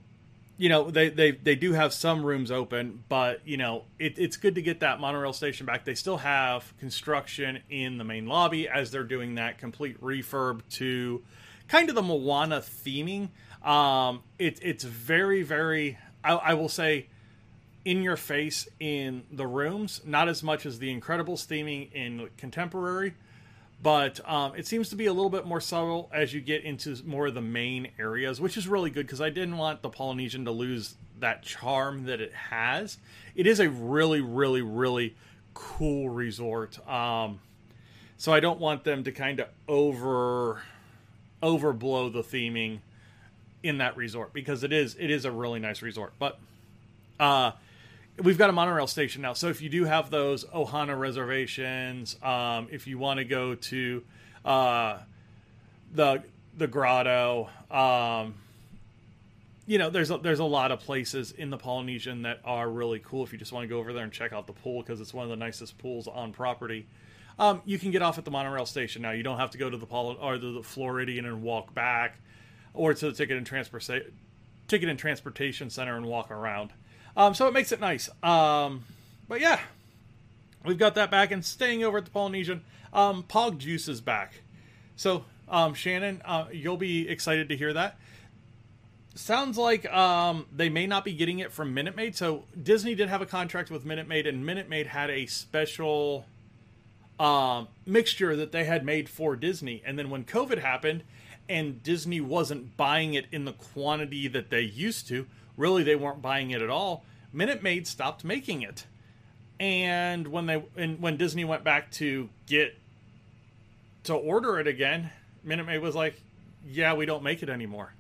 you 0.58 0.68
know 0.68 0.90
they 0.90 1.08
they 1.08 1.30
they 1.30 1.54
do 1.54 1.72
have 1.72 1.94
some 1.94 2.22
rooms 2.22 2.50
open, 2.50 3.02
but 3.08 3.40
you 3.46 3.56
know 3.56 3.84
it, 3.98 4.18
it's 4.18 4.36
good 4.36 4.56
to 4.56 4.62
get 4.62 4.80
that 4.80 5.00
monorail 5.00 5.32
station 5.32 5.64
back. 5.64 5.86
They 5.86 5.94
still 5.94 6.18
have 6.18 6.76
construction 6.78 7.60
in 7.70 7.96
the 7.96 8.04
main 8.04 8.26
lobby 8.26 8.68
as 8.68 8.90
they're 8.90 9.04
doing 9.04 9.36
that 9.36 9.56
complete 9.56 9.98
refurb 10.02 10.60
to 10.72 11.22
kind 11.66 11.88
of 11.88 11.94
the 11.94 12.02
Moana 12.02 12.60
theming. 12.60 13.30
Um, 13.66 14.22
it, 14.38 14.58
it's 14.60 14.84
very 14.84 15.42
very 15.42 15.96
I, 16.22 16.34
I 16.34 16.54
will 16.54 16.68
say 16.68 17.06
in 17.86 18.02
your 18.02 18.18
face 18.18 18.68
in 18.78 19.22
the 19.32 19.46
rooms, 19.46 20.02
not 20.04 20.28
as 20.28 20.42
much 20.42 20.66
as 20.66 20.78
the 20.78 20.94
Incredibles 20.94 21.46
theming 21.46 21.90
in 21.94 22.28
contemporary, 22.36 23.14
but 23.82 24.20
um, 24.28 24.54
it 24.56 24.66
seems 24.66 24.90
to 24.90 24.96
be 24.96 25.06
a 25.06 25.12
little 25.12 25.30
bit 25.30 25.46
more 25.46 25.60
subtle 25.60 26.10
as 26.12 26.34
you 26.34 26.40
get 26.40 26.64
into 26.64 26.96
more 27.04 27.28
of 27.28 27.34
the 27.34 27.40
main 27.40 27.88
areas, 27.98 28.40
which 28.40 28.56
is 28.56 28.68
really 28.68 28.90
good 28.90 29.06
because 29.06 29.20
I 29.20 29.30
didn't 29.30 29.56
want 29.56 29.82
the 29.82 29.88
Polynesian 29.88 30.44
to 30.44 30.50
lose 30.50 30.96
that 31.18 31.42
charm 31.42 32.04
that 32.04 32.20
it 32.20 32.32
has. 32.32 32.98
It 33.34 33.46
is 33.46 33.60
a 33.60 33.70
really, 33.70 34.20
really, 34.20 34.62
really 34.62 35.14
cool 35.54 36.10
resort. 36.10 36.86
Um, 36.88 37.40
so 38.16 38.32
I 38.32 38.40
don't 38.40 38.60
want 38.60 38.84
them 38.84 39.04
to 39.04 39.12
kind 39.12 39.40
of 39.40 39.48
over 39.66 40.62
overblow 41.42 42.12
the 42.12 42.22
theming 42.22 42.80
in 43.62 43.78
that 43.78 43.96
resort 43.96 44.34
because 44.34 44.62
it 44.62 44.74
is 44.74 44.94
it 44.98 45.10
is 45.10 45.24
a 45.24 45.30
really 45.30 45.58
nice 45.58 45.80
resort. 45.80 46.12
But 46.18 46.38
uh, 47.18 47.52
we've 48.22 48.38
got 48.38 48.50
a 48.50 48.52
monorail 48.52 48.86
station 48.86 49.22
now. 49.22 49.32
So 49.32 49.48
if 49.48 49.62
you 49.62 49.68
do 49.68 49.84
have 49.84 50.10
those 50.10 50.44
Ohana 50.44 50.98
reservations, 50.98 52.16
um, 52.22 52.68
if 52.70 52.86
you 52.86 52.98
want 52.98 53.18
to 53.18 53.24
go 53.24 53.54
to 53.54 54.02
uh, 54.44 54.98
the 55.92 56.22
the 56.56 56.66
grotto, 56.66 57.48
um, 57.70 58.34
you 59.66 59.78
know, 59.78 59.88
there's 59.88 60.10
a, 60.10 60.18
there's 60.18 60.40
a 60.40 60.44
lot 60.44 60.72
of 60.72 60.80
places 60.80 61.32
in 61.32 61.50
the 61.50 61.56
Polynesian 61.56 62.22
that 62.22 62.40
are 62.44 62.68
really 62.68 62.98
cool. 62.98 63.22
If 63.22 63.32
you 63.32 63.38
just 63.38 63.52
want 63.52 63.64
to 63.64 63.68
go 63.68 63.78
over 63.78 63.92
there 63.92 64.04
and 64.04 64.12
check 64.12 64.32
out 64.32 64.46
the 64.46 64.52
pool 64.52 64.82
because 64.82 65.00
it's 65.00 65.14
one 65.14 65.24
of 65.24 65.30
the 65.30 65.36
nicest 65.36 65.78
pools 65.78 66.08
on 66.08 66.32
property. 66.32 66.86
Um, 67.38 67.62
you 67.64 67.78
can 67.78 67.90
get 67.90 68.02
off 68.02 68.18
at 68.18 68.24
the 68.24 68.30
monorail 68.30 68.66
station 68.66 69.02
now. 69.02 69.12
You 69.12 69.22
don't 69.22 69.38
have 69.38 69.50
to 69.52 69.58
go 69.58 69.70
to 69.70 69.76
the 69.76 69.86
Poly- 69.86 70.18
or 70.20 70.36
the, 70.36 70.52
the 70.52 70.62
Floridian 70.62 71.24
and 71.24 71.42
walk 71.42 71.72
back, 71.72 72.18
or 72.74 72.92
to 72.92 73.06
the 73.06 73.12
ticket 73.12 73.36
and 73.38 73.46
transport 73.46 73.88
ticket 74.68 74.88
and 74.88 74.98
transportation 74.98 75.70
center 75.70 75.96
and 75.96 76.04
walk 76.04 76.30
around. 76.30 76.72
Um, 77.20 77.34
so 77.34 77.46
it 77.46 77.52
makes 77.52 77.70
it 77.70 77.80
nice. 77.80 78.08
Um, 78.22 78.84
but 79.28 79.42
yeah, 79.42 79.60
we've 80.64 80.78
got 80.78 80.94
that 80.94 81.10
back 81.10 81.30
and 81.30 81.44
staying 81.44 81.84
over 81.84 81.98
at 81.98 82.06
the 82.06 82.10
Polynesian. 82.10 82.64
Um, 82.94 83.24
Pog 83.24 83.58
Juice 83.58 83.88
is 83.88 84.00
back. 84.00 84.40
So 84.96 85.26
um, 85.46 85.74
Shannon, 85.74 86.22
uh, 86.24 86.46
you'll 86.50 86.78
be 86.78 87.06
excited 87.06 87.50
to 87.50 87.56
hear 87.58 87.74
that. 87.74 87.98
Sounds 89.14 89.58
like 89.58 89.84
um, 89.92 90.46
they 90.50 90.70
may 90.70 90.86
not 90.86 91.04
be 91.04 91.12
getting 91.12 91.40
it 91.40 91.52
from 91.52 91.74
Minute 91.74 91.94
Maid. 91.94 92.16
So 92.16 92.44
Disney 92.60 92.94
did 92.94 93.10
have 93.10 93.20
a 93.20 93.26
contract 93.26 93.70
with 93.70 93.84
Minute 93.84 94.08
Maid, 94.08 94.26
and 94.26 94.46
Minute 94.46 94.70
Maid 94.70 94.86
had 94.86 95.10
a 95.10 95.26
special 95.26 96.24
um, 97.18 97.68
mixture 97.84 98.34
that 98.34 98.50
they 98.50 98.64
had 98.64 98.82
made 98.82 99.10
for 99.10 99.36
Disney. 99.36 99.82
And 99.84 99.98
then 99.98 100.08
when 100.08 100.24
COVID 100.24 100.62
happened, 100.62 101.02
and 101.50 101.82
Disney 101.82 102.20
wasn't 102.20 102.76
buying 102.76 103.14
it 103.14 103.26
in 103.32 103.44
the 103.44 103.52
quantity 103.52 104.28
that 104.28 104.48
they 104.48 104.62
used 104.62 105.08
to, 105.08 105.26
really 105.56 105.82
they 105.82 105.96
weren't 105.96 106.22
buying 106.22 106.52
it 106.52 106.62
at 106.62 106.70
all. 106.70 107.04
Minute 107.32 107.62
Maid 107.62 107.86
stopped 107.86 108.24
making 108.24 108.62
it, 108.62 108.86
and 109.58 110.28
when 110.28 110.46
they 110.46 110.62
and 110.76 111.00
when 111.00 111.16
Disney 111.16 111.44
went 111.44 111.64
back 111.64 111.90
to 111.92 112.28
get 112.46 112.78
to 114.04 114.14
order 114.14 114.60
it 114.60 114.66
again, 114.66 115.10
Minute 115.44 115.66
Maid 115.66 115.78
was 115.80 115.94
like, 115.94 116.22
"Yeah, 116.66 116.94
we 116.94 117.04
don't 117.04 117.22
make 117.22 117.42
it 117.42 117.48
anymore." 117.48 117.92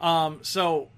Um, 0.00 0.40
so 0.42 0.88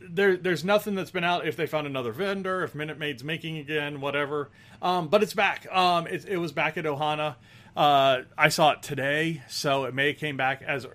there, 0.00 0.36
there's 0.36 0.64
nothing 0.64 0.94
that's 0.94 1.10
been 1.10 1.24
out. 1.24 1.46
If 1.46 1.56
they 1.56 1.66
found 1.66 1.86
another 1.86 2.12
vendor, 2.12 2.62
if 2.62 2.74
Minute 2.74 2.98
Maid's 2.98 3.24
making 3.24 3.58
again, 3.58 4.00
whatever. 4.00 4.50
Um, 4.82 5.08
but 5.08 5.22
it's 5.22 5.34
back. 5.34 5.66
Um, 5.74 6.06
it, 6.06 6.26
it, 6.26 6.36
was 6.38 6.52
back 6.52 6.76
at 6.76 6.84
Ohana. 6.84 7.36
Uh, 7.76 8.22
I 8.36 8.48
saw 8.48 8.72
it 8.72 8.82
today, 8.82 9.42
so 9.48 9.84
it 9.84 9.94
may 9.94 10.08
have 10.08 10.18
came 10.18 10.36
back 10.36 10.62
as 10.62 10.86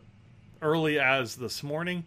early 0.62 1.00
as 1.00 1.36
this 1.36 1.64
morning 1.64 2.06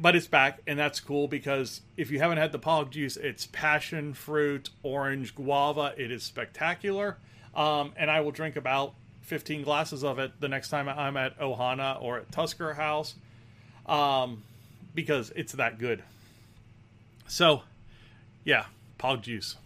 but 0.00 0.16
it's 0.16 0.26
back, 0.26 0.60
and 0.66 0.78
that's 0.78 1.00
cool 1.00 1.28
because 1.28 1.82
if 1.96 2.10
you 2.10 2.18
haven't 2.18 2.38
had 2.38 2.52
the 2.52 2.58
Pog 2.58 2.90
juice, 2.90 3.16
it's 3.16 3.46
passion 3.46 4.14
fruit, 4.14 4.70
orange, 4.82 5.34
guava. 5.34 5.94
It 5.96 6.10
is 6.10 6.22
spectacular, 6.22 7.18
um, 7.54 7.92
and 7.96 8.10
I 8.10 8.20
will 8.20 8.30
drink 8.30 8.56
about 8.56 8.94
15 9.22 9.62
glasses 9.62 10.02
of 10.02 10.18
it 10.18 10.32
the 10.40 10.48
next 10.48 10.68
time 10.68 10.88
I'm 10.88 11.16
at 11.16 11.38
Ohana 11.38 12.00
or 12.00 12.18
at 12.18 12.32
Tusker 12.32 12.74
House, 12.74 13.14
um, 13.86 14.42
because 14.94 15.30
it's 15.36 15.52
that 15.54 15.78
good. 15.78 16.02
So, 17.26 17.62
yeah, 18.44 18.66
Pog 18.98 19.22
juice. 19.22 19.56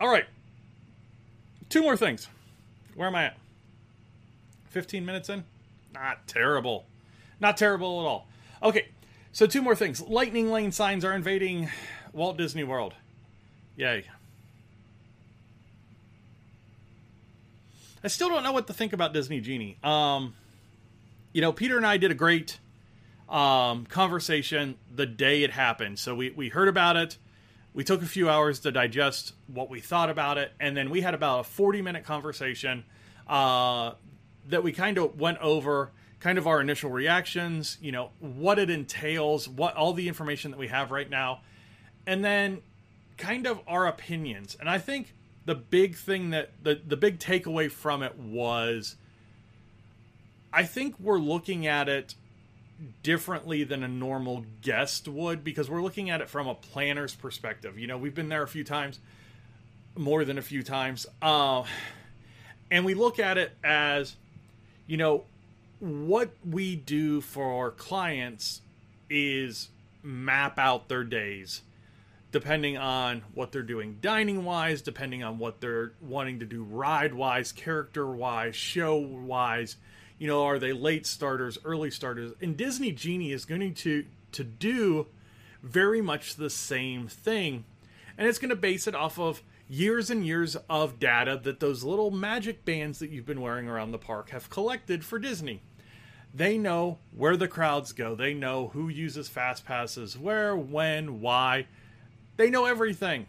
All 0.00 0.08
right, 0.08 0.26
two 1.68 1.82
more 1.82 1.96
things. 1.96 2.28
Where 2.94 3.08
am 3.08 3.14
I 3.14 3.26
at? 3.26 3.36
15 4.70 5.04
minutes 5.04 5.28
in? 5.28 5.44
Not 5.92 6.26
terrible. 6.26 6.86
Not 7.40 7.56
terrible 7.56 8.00
at 8.00 8.06
all. 8.06 8.28
Okay, 8.62 8.88
so 9.32 9.46
two 9.46 9.62
more 9.62 9.76
things. 9.76 10.00
Lightning 10.00 10.50
lane 10.50 10.72
signs 10.72 11.04
are 11.04 11.14
invading 11.14 11.68
Walt 12.12 12.36
Disney 12.36 12.64
World. 12.64 12.94
Yay. 13.76 14.04
I 18.02 18.08
still 18.08 18.28
don't 18.28 18.42
know 18.42 18.52
what 18.52 18.66
to 18.68 18.72
think 18.72 18.92
about 18.92 19.12
Disney 19.12 19.40
Genie. 19.40 19.76
Um, 19.82 20.34
you 21.32 21.40
know, 21.40 21.52
Peter 21.52 21.76
and 21.76 21.86
I 21.86 21.96
did 21.96 22.10
a 22.10 22.14
great 22.14 22.58
um, 23.28 23.86
conversation 23.86 24.76
the 24.94 25.06
day 25.06 25.42
it 25.42 25.50
happened. 25.50 25.98
So 25.98 26.14
we, 26.14 26.30
we 26.30 26.48
heard 26.48 26.68
about 26.68 26.96
it. 26.96 27.18
We 27.78 27.84
took 27.84 28.02
a 28.02 28.06
few 28.06 28.28
hours 28.28 28.58
to 28.60 28.72
digest 28.72 29.34
what 29.46 29.70
we 29.70 29.78
thought 29.78 30.10
about 30.10 30.36
it. 30.36 30.50
And 30.58 30.76
then 30.76 30.90
we 30.90 31.00
had 31.00 31.14
about 31.14 31.38
a 31.38 31.44
40 31.44 31.80
minute 31.80 32.02
conversation 32.02 32.82
uh, 33.28 33.92
that 34.48 34.64
we 34.64 34.72
kind 34.72 34.98
of 34.98 35.20
went 35.20 35.38
over 35.38 35.92
kind 36.18 36.38
of 36.38 36.48
our 36.48 36.60
initial 36.60 36.90
reactions, 36.90 37.78
you 37.80 37.92
know, 37.92 38.10
what 38.18 38.58
it 38.58 38.68
entails, 38.68 39.48
what 39.48 39.76
all 39.76 39.92
the 39.92 40.08
information 40.08 40.50
that 40.50 40.58
we 40.58 40.66
have 40.66 40.90
right 40.90 41.08
now, 41.08 41.42
and 42.04 42.24
then 42.24 42.62
kind 43.16 43.46
of 43.46 43.60
our 43.68 43.86
opinions. 43.86 44.56
And 44.58 44.68
I 44.68 44.78
think 44.78 45.14
the 45.44 45.54
big 45.54 45.94
thing 45.94 46.30
that 46.30 46.50
the 46.60 46.80
the 46.84 46.96
big 46.96 47.20
takeaway 47.20 47.70
from 47.70 48.02
it 48.02 48.18
was 48.18 48.96
I 50.52 50.64
think 50.64 50.96
we're 50.98 51.20
looking 51.20 51.64
at 51.68 51.88
it 51.88 52.16
differently 53.02 53.64
than 53.64 53.82
a 53.82 53.88
normal 53.88 54.44
guest 54.62 55.08
would 55.08 55.42
because 55.42 55.68
we're 55.68 55.82
looking 55.82 56.10
at 56.10 56.20
it 56.20 56.28
from 56.28 56.46
a 56.46 56.54
planner's 56.54 57.14
perspective. 57.14 57.78
You 57.78 57.86
know, 57.86 57.98
we've 57.98 58.14
been 58.14 58.28
there 58.28 58.42
a 58.42 58.48
few 58.48 58.64
times, 58.64 59.00
more 59.96 60.24
than 60.24 60.38
a 60.38 60.42
few 60.42 60.62
times. 60.62 61.06
Uh, 61.20 61.64
and 62.70 62.84
we 62.84 62.94
look 62.94 63.18
at 63.18 63.38
it 63.38 63.52
as, 63.64 64.16
you 64.86 64.96
know, 64.96 65.24
what 65.80 66.30
we 66.48 66.76
do 66.76 67.20
for 67.20 67.64
our 67.64 67.70
clients 67.70 68.60
is 69.10 69.68
map 70.02 70.58
out 70.58 70.88
their 70.88 71.04
days 71.04 71.62
depending 72.30 72.76
on 72.76 73.22
what 73.34 73.52
they're 73.52 73.62
doing 73.62 73.98
dining 74.00 74.44
wise, 74.44 74.82
depending 74.82 75.22
on 75.22 75.38
what 75.38 75.60
they're 75.60 75.92
wanting 76.00 76.40
to 76.40 76.46
do 76.46 76.62
ride 76.62 77.14
wise, 77.14 77.52
character 77.52 78.06
wise, 78.06 78.54
show 78.54 78.96
wise. 78.96 79.76
You 80.18 80.26
know, 80.26 80.44
are 80.44 80.58
they 80.58 80.72
late 80.72 81.06
starters, 81.06 81.58
early 81.64 81.90
starters? 81.90 82.32
And 82.40 82.56
Disney 82.56 82.92
Genie 82.92 83.32
is 83.32 83.44
going 83.44 83.74
to 83.74 84.04
to 84.32 84.44
do 84.44 85.06
very 85.62 86.00
much 86.00 86.36
the 86.36 86.50
same 86.50 87.08
thing. 87.08 87.64
And 88.16 88.26
it's 88.26 88.38
going 88.38 88.50
to 88.50 88.56
base 88.56 88.86
it 88.86 88.94
off 88.94 89.18
of 89.18 89.42
years 89.68 90.10
and 90.10 90.26
years 90.26 90.56
of 90.68 90.98
data 90.98 91.38
that 91.44 91.60
those 91.60 91.84
little 91.84 92.10
magic 92.10 92.64
bands 92.64 92.98
that 92.98 93.10
you've 93.10 93.26
been 93.26 93.40
wearing 93.40 93.68
around 93.68 93.92
the 93.92 93.98
park 93.98 94.30
have 94.30 94.50
collected 94.50 95.04
for 95.04 95.18
Disney. 95.18 95.60
They 96.34 96.58
know 96.58 96.98
where 97.16 97.36
the 97.36 97.48
crowds 97.48 97.92
go. 97.92 98.14
They 98.14 98.34
know 98.34 98.68
who 98.68 98.88
uses 98.88 99.28
fast 99.28 99.64
passes, 99.64 100.18
where, 100.18 100.56
when, 100.56 101.20
why. 101.20 101.66
They 102.36 102.50
know 102.50 102.66
everything. 102.66 103.26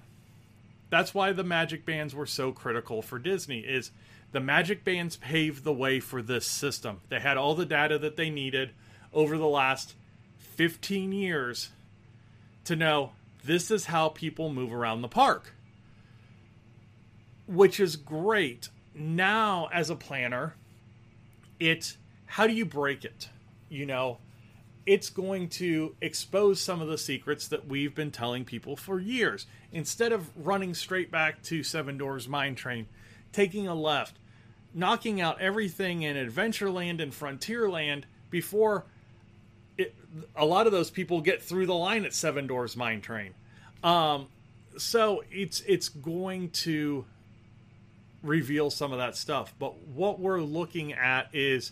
That's 0.89 1.13
why 1.13 1.31
the 1.31 1.43
magic 1.43 1.85
bands 1.85 2.15
were 2.15 2.25
so 2.25 2.51
critical 2.51 3.01
for 3.01 3.19
Disney 3.19 3.59
is 3.59 3.91
the 4.31 4.39
magic 4.39 4.83
bands 4.83 5.17
paved 5.17 5.63
the 5.63 5.73
way 5.73 5.99
for 5.99 6.21
this 6.21 6.45
system. 6.45 7.01
They 7.09 7.19
had 7.19 7.37
all 7.37 7.55
the 7.55 7.65
data 7.65 7.97
that 7.99 8.15
they 8.15 8.29
needed 8.29 8.71
over 9.13 9.37
the 9.37 9.47
last 9.47 9.95
15 10.37 11.11
years 11.11 11.69
to 12.65 12.75
know 12.75 13.11
this 13.43 13.71
is 13.71 13.85
how 13.85 14.09
people 14.09 14.49
move 14.49 14.73
around 14.73 15.01
the 15.01 15.07
park. 15.07 15.53
Which 17.47 17.79
is 17.79 17.95
great. 17.95 18.69
Now 18.93 19.69
as 19.73 19.89
a 19.89 19.95
planner, 19.95 20.55
it's 21.59 21.97
how 22.25 22.45
do 22.45 22.53
you 22.53 22.65
break 22.65 23.05
it? 23.05 23.29
You 23.69 23.85
know, 23.85 24.19
it's 24.85 25.09
going 25.09 25.49
to 25.49 25.95
expose 26.01 26.61
some 26.61 26.81
of 26.81 26.87
the 26.87 26.97
secrets 26.97 27.47
that 27.47 27.67
we've 27.67 27.95
been 27.95 28.11
telling 28.11 28.45
people 28.45 28.75
for 28.75 28.99
years. 28.99 29.45
Instead 29.71 30.11
of 30.11 30.29
running 30.35 30.73
straight 30.73 31.11
back 31.11 31.41
to 31.43 31.63
Seven 31.63 31.97
Dwarfs 31.97 32.27
Mine 32.27 32.55
Train, 32.55 32.87
taking 33.31 33.67
a 33.67 33.75
left, 33.75 34.17
knocking 34.73 35.21
out 35.21 35.39
everything 35.41 36.01
in 36.03 36.15
Adventureland 36.15 37.01
and 37.01 37.11
Frontierland 37.11 38.03
before 38.29 38.85
it, 39.77 39.95
a 40.35 40.45
lot 40.45 40.65
of 40.65 40.71
those 40.71 40.91
people 40.91 41.21
get 41.21 41.41
through 41.41 41.65
the 41.65 41.73
line 41.73 42.05
at 42.05 42.13
Seven 42.13 42.47
Dwarfs 42.47 42.75
Mine 42.75 43.01
Train. 43.01 43.33
Um, 43.83 44.27
so 44.77 45.23
it's 45.31 45.61
it's 45.61 45.89
going 45.89 46.49
to 46.51 47.05
reveal 48.23 48.69
some 48.69 48.91
of 48.91 48.97
that 48.99 49.15
stuff. 49.15 49.53
But 49.57 49.77
what 49.87 50.19
we're 50.19 50.41
looking 50.41 50.93
at 50.93 51.29
is 51.33 51.71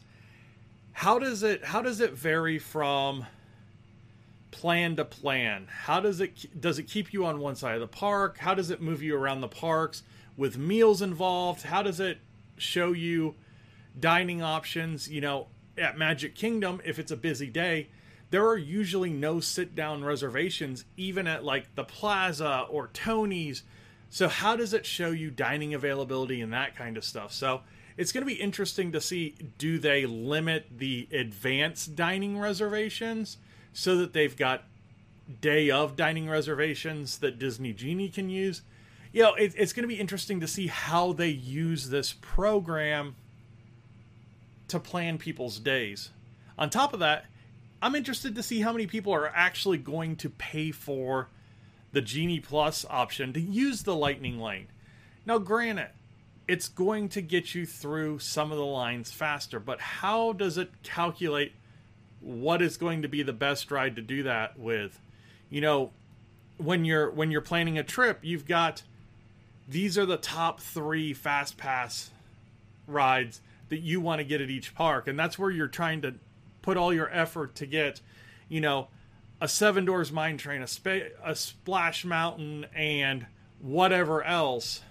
how 0.94 1.20
does 1.20 1.44
it 1.44 1.64
how 1.66 1.82
does 1.82 2.00
it 2.00 2.14
vary 2.14 2.60
from 2.60 3.26
plan 4.52 4.96
to 4.96 5.06
plan? 5.06 5.68
How 5.70 6.00
does 6.00 6.22
it 6.22 6.60
does 6.60 6.80
it 6.80 6.84
keep 6.84 7.14
you 7.14 7.26
on 7.26 7.40
one 7.40 7.56
side 7.56 7.76
of 7.76 7.82
the 7.82 7.88
park? 7.88 8.38
How 8.38 8.54
does 8.54 8.72
it 8.72 8.82
move 8.82 9.04
you 9.04 9.16
around 9.16 9.42
the 9.42 9.48
parks 9.48 10.04
with 10.38 10.58
meals 10.58 11.02
involved? 11.02 11.64
How 11.64 11.84
does 11.84 12.00
it 12.00 12.20
show 12.58 12.94
you 12.94 13.36
dining 14.00 14.42
options? 14.42 15.10
You 15.10 15.20
know, 15.20 15.48
at 15.78 15.98
Magic 15.98 16.36
Kingdom, 16.36 16.80
if 16.86 17.00
it's 17.00 17.12
a 17.12 17.18
busy 17.18 17.48
day, 17.48 17.90
there 18.30 18.46
are 18.46 18.58
usually 18.58 19.10
no 19.10 19.40
sit 19.40 19.76
down 19.76 20.04
reservations, 20.04 20.86
even 20.96 21.28
at 21.28 21.44
like 21.44 21.76
the 21.76 21.84
Plaza 21.84 22.66
or 22.70 22.88
Tony's. 22.94 23.64
So, 24.10 24.28
how 24.28 24.56
does 24.56 24.74
it 24.74 24.86
show 24.86 25.12
you 25.12 25.32
dining 25.32 25.74
availability 25.74 26.42
and 26.42 26.54
that 26.54 26.76
kind 26.76 26.98
of 26.98 27.04
stuff? 27.04 27.34
So, 27.34 27.62
it's 27.98 28.12
going 28.12 28.22
to 28.22 28.34
be 28.34 28.40
interesting 28.40 28.92
to 28.92 29.02
see 29.02 29.36
do 29.58 29.80
they 29.80 30.06
limit 30.06 30.68
the 30.78 31.08
advanced 31.12 31.96
dining 31.96 32.38
reservations 32.38 33.38
so 33.74 33.98
that 33.98 34.14
they've 34.14 34.36
got 34.36 34.64
day 35.42 35.70
of 35.70 35.96
dining 35.96 36.30
reservations 36.30 37.18
that 37.20 37.40
Disney 37.40 37.74
Genie 37.74 38.10
can 38.10 38.30
use. 38.30 38.62
You 39.18 39.24
know, 39.24 39.34
it, 39.34 39.56
it's 39.58 39.74
going 39.74 39.82
to 39.82 39.88
be 39.88 40.00
interesting 40.00 40.42
to 40.42 40.48
see 40.48 40.68
how 40.68 41.12
they 41.12 41.30
use 41.30 41.90
this 41.90 42.14
program 42.14 43.16
to 44.68 44.80
plan 44.80 45.18
people's 45.18 45.58
days. 45.58 46.12
On 46.56 46.70
top 46.70 46.94
of 46.94 47.00
that, 47.00 47.26
I'm 47.82 47.96
interested 47.96 48.36
to 48.36 48.44
see 48.44 48.62
how 48.62 48.72
many 48.72 48.86
people 48.86 49.12
are 49.12 49.30
actually 49.34 49.80
going 49.80 50.18
to 50.18 50.30
pay 50.30 50.70
for 50.70 51.30
the 51.94 52.00
Genie 52.00 52.40
Plus 52.40 52.86
option 52.92 53.34
to 53.34 53.40
use 53.40 53.82
the 53.82 53.96
Lightning 53.96 54.40
Lane. 54.40 54.68
Now, 55.26 55.40
granted, 55.40 55.90
it's 56.48 56.70
going 56.70 57.10
to 57.10 57.22
get 57.24 57.56
you 57.56 57.66
through 57.66 58.20
some 58.20 58.52
of 58.52 58.60
the 58.60 58.66
lines 58.66 59.10
faster, 59.10 59.60
but 59.60 59.82
how 59.82 60.32
does 60.32 60.60
it 60.60 60.70
calculate 60.84 61.54
what 62.20 62.62
is 62.62 62.78
going 62.78 63.02
to 63.02 63.08
be 63.08 63.24
the 63.24 63.34
best 63.34 63.72
ride 63.72 63.96
to 63.96 64.04
do 64.04 64.22
that 64.22 64.60
with? 64.60 65.00
You 65.50 65.62
know, 65.62 65.92
when 66.58 66.86
you're 66.86 67.10
when 67.10 67.32
you're 67.32 67.42
planning 67.42 67.80
a 67.80 67.84
trip, 67.84 68.20
you've 68.22 68.46
got 68.46 68.84
these 69.68 69.98
are 69.98 70.06
the 70.06 70.18
top 70.18 70.60
3 70.60 71.14
fast 71.14 71.58
pass 71.58 72.12
rides 72.86 73.42
that 73.70 73.80
you 73.80 74.00
want 74.00 74.20
to 74.20 74.24
get 74.24 74.42
at 74.42 74.50
each 74.50 74.74
park. 74.74 75.08
And 75.08 75.20
that's 75.20 75.38
where 75.38 75.50
you're 75.50 75.68
trying 75.68 76.02
to 76.02 76.16
put 76.62 76.78
all 76.78 76.94
your 76.94 77.14
effort 77.14 77.56
to 77.56 77.66
get, 77.66 78.02
you 78.48 78.62
know, 78.62 78.88
a 79.40 79.48
Seven 79.48 79.86
Dwarfs 79.86 80.12
Mine 80.12 80.38
Train, 80.38 80.62
a, 80.62 80.68
spa- 80.68 81.10
a 81.24 81.36
Splash 81.36 82.06
Mountain 82.06 82.66
and 82.74 83.26
whatever 83.60 84.24
else 84.24 84.82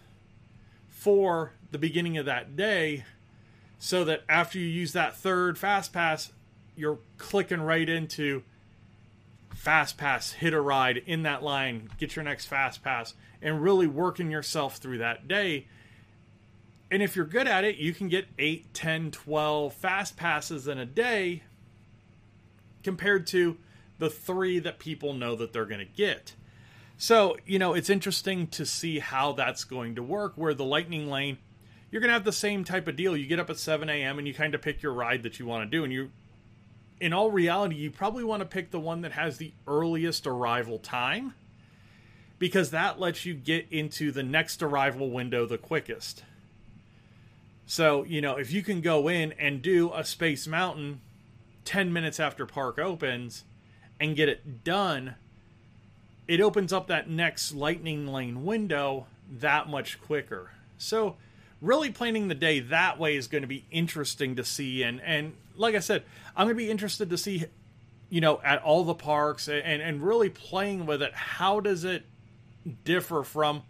for 0.88 1.52
the 1.70 1.78
beginning 1.78 2.18
of 2.18 2.26
that 2.26 2.56
day 2.56 3.04
so 3.78 4.04
that 4.04 4.22
after 4.28 4.58
you 4.58 4.66
use 4.66 4.92
that 4.92 5.16
third 5.16 5.58
fast 5.58 5.92
pass 5.92 6.32
you're 6.76 6.98
clicking 7.18 7.60
right 7.60 7.88
into 7.88 8.42
fast 9.66 9.98
pass 9.98 10.32
hit 10.32 10.54
a 10.54 10.60
ride 10.60 10.96
in 11.06 11.24
that 11.24 11.42
line 11.42 11.90
get 11.98 12.14
your 12.14 12.24
next 12.24 12.46
fast 12.46 12.82
pass 12.82 13.14
and 13.42 13.62
really 13.62 13.86
working 13.86 14.30
yourself 14.30 14.76
through 14.76 14.98
that 14.98 15.26
day 15.26 15.66
and 16.90 17.02
if 17.02 17.16
you're 17.16 17.26
good 17.26 17.48
at 17.48 17.64
it 17.64 17.76
you 17.76 17.92
can 17.92 18.08
get 18.08 18.26
8 18.38 18.72
10 18.72 19.10
12 19.10 19.72
fast 19.74 20.16
passes 20.16 20.68
in 20.68 20.78
a 20.78 20.86
day 20.86 21.42
compared 22.84 23.26
to 23.26 23.56
the 23.98 24.08
three 24.08 24.58
that 24.60 24.78
people 24.78 25.12
know 25.12 25.34
that 25.34 25.52
they're 25.52 25.66
going 25.66 25.80
to 25.80 25.84
get 25.84 26.34
so, 26.98 27.36
you 27.44 27.58
know, 27.58 27.74
it's 27.74 27.90
interesting 27.90 28.46
to 28.48 28.64
see 28.64 29.00
how 29.00 29.32
that's 29.32 29.64
going 29.64 29.96
to 29.96 30.02
work. 30.02 30.32
Where 30.36 30.54
the 30.54 30.64
Lightning 30.64 31.10
Lane, 31.10 31.38
you're 31.90 32.00
going 32.00 32.08
to 32.08 32.14
have 32.14 32.24
the 32.24 32.32
same 32.32 32.64
type 32.64 32.88
of 32.88 32.96
deal. 32.96 33.16
You 33.16 33.26
get 33.26 33.38
up 33.38 33.50
at 33.50 33.58
7 33.58 33.88
a.m. 33.88 34.18
and 34.18 34.26
you 34.26 34.32
kind 34.32 34.54
of 34.54 34.62
pick 34.62 34.82
your 34.82 34.92
ride 34.92 35.22
that 35.24 35.38
you 35.38 35.46
want 35.46 35.70
to 35.70 35.76
do. 35.76 35.84
And 35.84 35.92
you, 35.92 36.10
in 37.00 37.12
all 37.12 37.30
reality, 37.30 37.76
you 37.76 37.90
probably 37.90 38.24
want 38.24 38.40
to 38.40 38.46
pick 38.46 38.70
the 38.70 38.80
one 38.80 39.02
that 39.02 39.12
has 39.12 39.38
the 39.38 39.52
earliest 39.66 40.26
arrival 40.26 40.78
time 40.78 41.34
because 42.38 42.70
that 42.70 43.00
lets 43.00 43.24
you 43.24 43.34
get 43.34 43.66
into 43.70 44.12
the 44.12 44.22
next 44.22 44.62
arrival 44.62 45.10
window 45.10 45.46
the 45.46 45.58
quickest. 45.58 46.24
So, 47.66 48.04
you 48.04 48.20
know, 48.20 48.36
if 48.36 48.52
you 48.52 48.62
can 48.62 48.80
go 48.80 49.08
in 49.08 49.32
and 49.32 49.62
do 49.62 49.92
a 49.92 50.04
Space 50.04 50.46
Mountain 50.46 51.00
10 51.64 51.92
minutes 51.92 52.20
after 52.20 52.46
park 52.46 52.78
opens 52.78 53.44
and 53.98 54.14
get 54.14 54.28
it 54.28 54.62
done 54.62 55.16
it 56.28 56.40
opens 56.40 56.72
up 56.72 56.88
that 56.88 57.08
next 57.08 57.54
lightning 57.54 58.06
lane 58.06 58.44
window 58.44 59.06
that 59.30 59.68
much 59.68 60.00
quicker. 60.00 60.50
So 60.78 61.16
really 61.66 61.90
planning 61.90 62.28
the 62.28 62.34
day 62.34 62.60
that 62.60 62.98
way 62.98 63.16
is 63.16 63.28
going 63.28 63.42
to 63.42 63.48
be 63.48 63.64
interesting 63.70 64.36
to 64.36 64.44
see 64.44 64.82
and 64.82 65.00
and 65.02 65.34
like 65.56 65.74
I 65.74 65.80
said, 65.80 66.04
I'm 66.36 66.46
going 66.46 66.56
to 66.56 66.62
be 66.62 66.70
interested 66.70 67.10
to 67.10 67.18
see 67.18 67.44
you 68.08 68.20
know 68.20 68.40
at 68.44 68.62
all 68.62 68.84
the 68.84 68.94
parks 68.94 69.48
and 69.48 69.82
and 69.82 70.02
really 70.02 70.30
playing 70.30 70.86
with 70.86 71.02
it 71.02 71.12
how 71.12 71.60
does 71.60 71.84
it 71.84 72.04
differ 72.84 73.22
from 73.22 73.62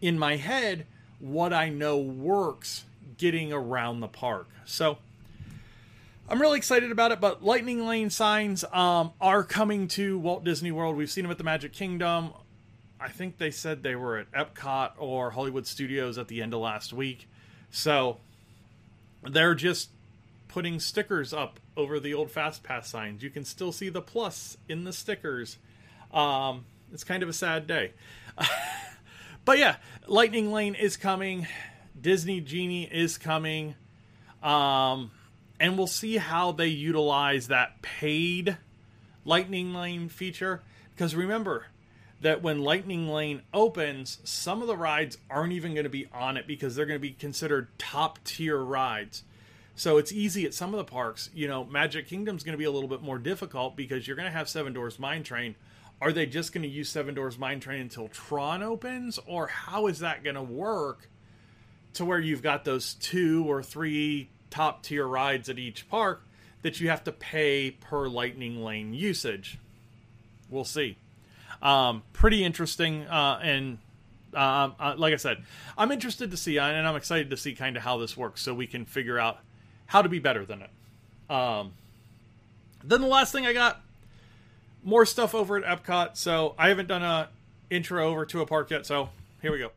in 0.00 0.18
my 0.18 0.36
head 0.36 0.86
what 1.18 1.52
I 1.52 1.68
know 1.68 1.98
works 1.98 2.84
getting 3.16 3.52
around 3.52 4.00
the 4.00 4.08
park. 4.08 4.48
So 4.64 4.98
I'm 6.28 6.40
really 6.40 6.58
excited 6.58 6.90
about 6.90 7.12
it, 7.12 7.20
but 7.20 7.44
Lightning 7.44 7.86
Lane 7.86 8.10
signs 8.10 8.64
um, 8.72 9.12
are 9.20 9.44
coming 9.44 9.86
to 9.88 10.18
Walt 10.18 10.44
Disney 10.44 10.72
World. 10.72 10.96
We've 10.96 11.10
seen 11.10 11.22
them 11.22 11.30
at 11.30 11.38
the 11.38 11.44
Magic 11.44 11.72
Kingdom. 11.72 12.32
I 13.00 13.08
think 13.08 13.38
they 13.38 13.50
said 13.50 13.82
they 13.82 13.94
were 13.94 14.18
at 14.18 14.32
Epcot 14.32 14.92
or 14.98 15.30
Hollywood 15.30 15.66
Studios 15.66 16.18
at 16.18 16.28
the 16.28 16.42
end 16.42 16.54
of 16.54 16.60
last 16.60 16.92
week. 16.92 17.28
So 17.72 18.18
they're 19.24 19.54
just 19.54 19.88
putting 20.46 20.78
stickers 20.78 21.32
up 21.32 21.58
over 21.76 21.98
the 21.98 22.14
old 22.14 22.30
Fast 22.30 22.62
Pass 22.62 22.88
signs. 22.88 23.22
You 23.22 23.30
can 23.30 23.44
still 23.44 23.72
see 23.72 23.88
the 23.88 24.02
plus 24.02 24.56
in 24.68 24.84
the 24.84 24.92
stickers. 24.92 25.56
Um, 26.12 26.66
it's 26.92 27.02
kind 27.02 27.22
of 27.22 27.28
a 27.28 27.32
sad 27.32 27.66
day. 27.66 27.92
but 29.44 29.58
yeah, 29.58 29.76
Lightning 30.06 30.52
Lane 30.52 30.74
is 30.74 30.98
coming. 30.98 31.46
Disney 31.98 32.40
Genie 32.40 32.84
is 32.84 33.16
coming. 33.16 33.74
Um, 34.42 35.10
and 35.58 35.78
we'll 35.78 35.86
see 35.86 36.18
how 36.18 36.52
they 36.52 36.68
utilize 36.68 37.48
that 37.48 37.80
paid 37.80 38.58
Lightning 39.24 39.72
Lane 39.72 40.10
feature. 40.10 40.62
Because 40.94 41.14
remember 41.14 41.66
that 42.22 42.42
when 42.42 42.62
Lightning 42.62 43.08
Lane 43.08 43.42
opens, 43.52 44.18
some 44.24 44.62
of 44.62 44.68
the 44.68 44.76
rides 44.76 45.18
aren't 45.30 45.52
even 45.52 45.74
going 45.74 45.84
to 45.84 45.90
be 45.90 46.08
on 46.12 46.36
it 46.36 46.46
because 46.46 46.74
they're 46.74 46.86
going 46.86 46.98
to 46.98 47.02
be 47.02 47.12
considered 47.12 47.68
top 47.78 48.18
tier 48.24 48.58
rides. 48.58 49.24
So 49.74 49.98
it's 49.98 50.12
easy 50.12 50.44
at 50.44 50.54
some 50.54 50.74
of 50.74 50.78
the 50.78 50.84
parks. 50.84 51.30
You 51.34 51.48
know, 51.48 51.64
Magic 51.64 52.06
Kingdom's 52.06 52.42
going 52.42 52.52
to 52.52 52.58
be 52.58 52.64
a 52.64 52.70
little 52.70 52.88
bit 52.88 53.02
more 53.02 53.18
difficult 53.18 53.76
because 53.76 54.06
you're 54.06 54.16
going 54.16 54.30
to 54.30 54.36
have 54.36 54.48
Seven 54.48 54.72
Dwarfs 54.72 54.98
Mine 54.98 55.22
Train 55.22 55.54
are 56.02 56.12
they 56.12 56.26
just 56.26 56.52
going 56.52 56.62
to 56.62 56.68
use 56.68 56.88
Seven 56.88 57.14
Dwarfs 57.14 57.38
Mine 57.38 57.60
Train 57.60 57.82
until 57.82 58.08
Tron 58.08 58.64
opens, 58.64 59.20
or 59.24 59.46
how 59.46 59.86
is 59.86 60.00
that 60.00 60.24
going 60.24 60.34
to 60.34 60.42
work 60.42 61.08
to 61.94 62.04
where 62.04 62.18
you've 62.18 62.42
got 62.42 62.64
those 62.64 62.94
two 62.94 63.44
or 63.48 63.62
three 63.62 64.28
top 64.50 64.82
tier 64.82 65.06
rides 65.06 65.48
at 65.48 65.60
each 65.60 65.88
park 65.88 66.26
that 66.62 66.80
you 66.80 66.88
have 66.88 67.04
to 67.04 67.12
pay 67.12 67.70
per 67.70 68.08
Lightning 68.08 68.64
Lane 68.64 68.92
usage? 68.92 69.58
We'll 70.50 70.64
see. 70.64 70.98
Um, 71.62 72.02
pretty 72.12 72.44
interesting, 72.44 73.06
uh, 73.06 73.38
and 73.42 73.78
uh, 74.34 74.70
uh, 74.80 74.94
like 74.98 75.14
I 75.14 75.16
said, 75.16 75.44
I'm 75.78 75.92
interested 75.92 76.30
to 76.32 76.36
see, 76.36 76.58
and 76.58 76.86
I'm 76.86 76.96
excited 76.96 77.30
to 77.30 77.36
see 77.36 77.54
kind 77.54 77.76
of 77.76 77.84
how 77.84 77.98
this 77.98 78.16
works, 78.16 78.42
so 78.42 78.52
we 78.52 78.66
can 78.66 78.84
figure 78.84 79.18
out 79.18 79.38
how 79.86 80.02
to 80.02 80.08
be 80.08 80.18
better 80.18 80.44
than 80.44 80.62
it. 80.62 80.70
Um, 81.30 81.74
then 82.82 83.00
the 83.00 83.06
last 83.06 83.32
thing 83.32 83.46
I 83.46 83.52
got, 83.52 83.80
more 84.82 85.06
stuff 85.06 85.34
over 85.34 85.56
at 85.56 85.64
Epcot. 85.64 86.16
So 86.16 86.54
I 86.58 86.68
haven't 86.68 86.88
done 86.88 87.02
a 87.02 87.28
intro 87.70 88.08
over 88.08 88.26
to 88.26 88.40
a 88.40 88.46
park 88.46 88.70
yet. 88.70 88.86
So 88.86 89.10
here 89.40 89.52
we 89.52 89.58
go. 89.58 89.70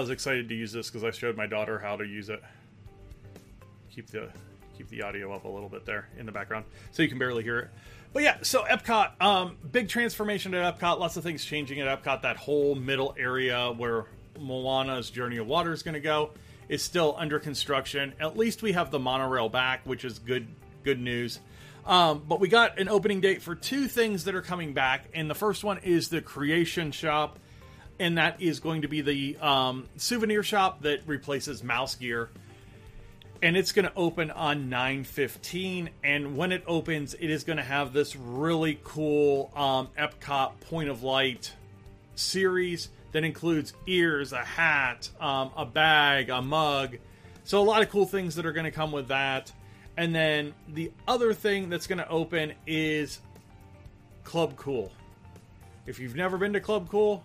I 0.00 0.02
was 0.02 0.08
excited 0.08 0.48
to 0.48 0.54
use 0.54 0.72
this 0.72 0.88
because 0.88 1.04
I 1.04 1.10
showed 1.10 1.36
my 1.36 1.46
daughter 1.46 1.78
how 1.78 1.94
to 1.94 2.06
use 2.06 2.30
it. 2.30 2.42
Keep 3.94 4.06
the 4.06 4.30
keep 4.74 4.88
the 4.88 5.02
audio 5.02 5.30
up 5.34 5.44
a 5.44 5.48
little 5.48 5.68
bit 5.68 5.84
there 5.84 6.08
in 6.16 6.24
the 6.24 6.32
background 6.32 6.64
so 6.90 7.02
you 7.02 7.08
can 7.10 7.18
barely 7.18 7.42
hear 7.42 7.58
it. 7.58 7.68
But 8.14 8.22
yeah, 8.22 8.38
so 8.40 8.64
Epcot, 8.64 9.20
um, 9.20 9.58
big 9.70 9.90
transformation 9.90 10.54
at 10.54 10.78
Epcot. 10.78 10.98
Lots 10.98 11.18
of 11.18 11.22
things 11.22 11.44
changing 11.44 11.82
at 11.82 12.02
Epcot. 12.02 12.22
That 12.22 12.38
whole 12.38 12.74
middle 12.74 13.14
area 13.18 13.72
where 13.76 14.06
Moana's 14.40 15.10
Journey 15.10 15.36
of 15.36 15.46
Water 15.46 15.70
is 15.70 15.82
going 15.82 15.92
to 15.92 16.00
go 16.00 16.30
is 16.70 16.82
still 16.82 17.14
under 17.18 17.38
construction. 17.38 18.14
At 18.18 18.38
least 18.38 18.62
we 18.62 18.72
have 18.72 18.90
the 18.90 18.98
monorail 18.98 19.50
back, 19.50 19.82
which 19.84 20.06
is 20.06 20.18
good 20.18 20.48
good 20.82 20.98
news. 20.98 21.40
Um, 21.84 22.24
but 22.26 22.40
we 22.40 22.48
got 22.48 22.78
an 22.78 22.88
opening 22.88 23.20
date 23.20 23.42
for 23.42 23.54
two 23.54 23.86
things 23.86 24.24
that 24.24 24.34
are 24.34 24.40
coming 24.40 24.72
back, 24.72 25.10
and 25.12 25.28
the 25.28 25.34
first 25.34 25.62
one 25.62 25.76
is 25.76 26.08
the 26.08 26.22
Creation 26.22 26.90
Shop 26.90 27.38
and 28.00 28.16
that 28.16 28.40
is 28.40 28.58
going 28.58 28.82
to 28.82 28.88
be 28.88 29.02
the 29.02 29.36
um, 29.36 29.86
souvenir 29.96 30.42
shop 30.42 30.82
that 30.82 31.06
replaces 31.06 31.62
Mouse 31.62 31.94
Gear. 31.94 32.30
And 33.42 33.56
it's 33.56 33.72
going 33.72 33.84
to 33.84 33.92
open 33.94 34.30
on 34.30 34.68
9:15, 34.68 35.88
and 36.02 36.36
when 36.36 36.52
it 36.52 36.62
opens, 36.66 37.14
it 37.14 37.30
is 37.30 37.44
going 37.44 37.56
to 37.58 37.62
have 37.62 37.92
this 37.92 38.16
really 38.16 38.78
cool 38.82 39.50
um, 39.54 39.88
Epcot 39.98 40.60
Point 40.60 40.90
of 40.90 41.02
Light 41.02 41.52
series 42.16 42.88
that 43.12 43.24
includes 43.24 43.72
ears, 43.86 44.32
a 44.32 44.44
hat, 44.44 45.08
um, 45.20 45.50
a 45.56 45.64
bag, 45.64 46.28
a 46.28 46.42
mug. 46.42 46.98
So 47.44 47.60
a 47.60 47.64
lot 47.64 47.82
of 47.82 47.88
cool 47.90 48.06
things 48.06 48.34
that 48.34 48.44
are 48.44 48.52
going 48.52 48.64
to 48.64 48.70
come 48.70 48.92
with 48.92 49.08
that. 49.08 49.52
And 49.96 50.14
then 50.14 50.54
the 50.68 50.92
other 51.08 51.32
thing 51.32 51.70
that's 51.70 51.86
going 51.86 51.98
to 51.98 52.08
open 52.08 52.52
is 52.66 53.20
Club 54.24 54.56
Cool. 54.56 54.92
If 55.86 55.98
you've 55.98 56.14
never 56.14 56.36
been 56.36 56.52
to 56.52 56.60
Club 56.60 56.88
Cool, 56.90 57.24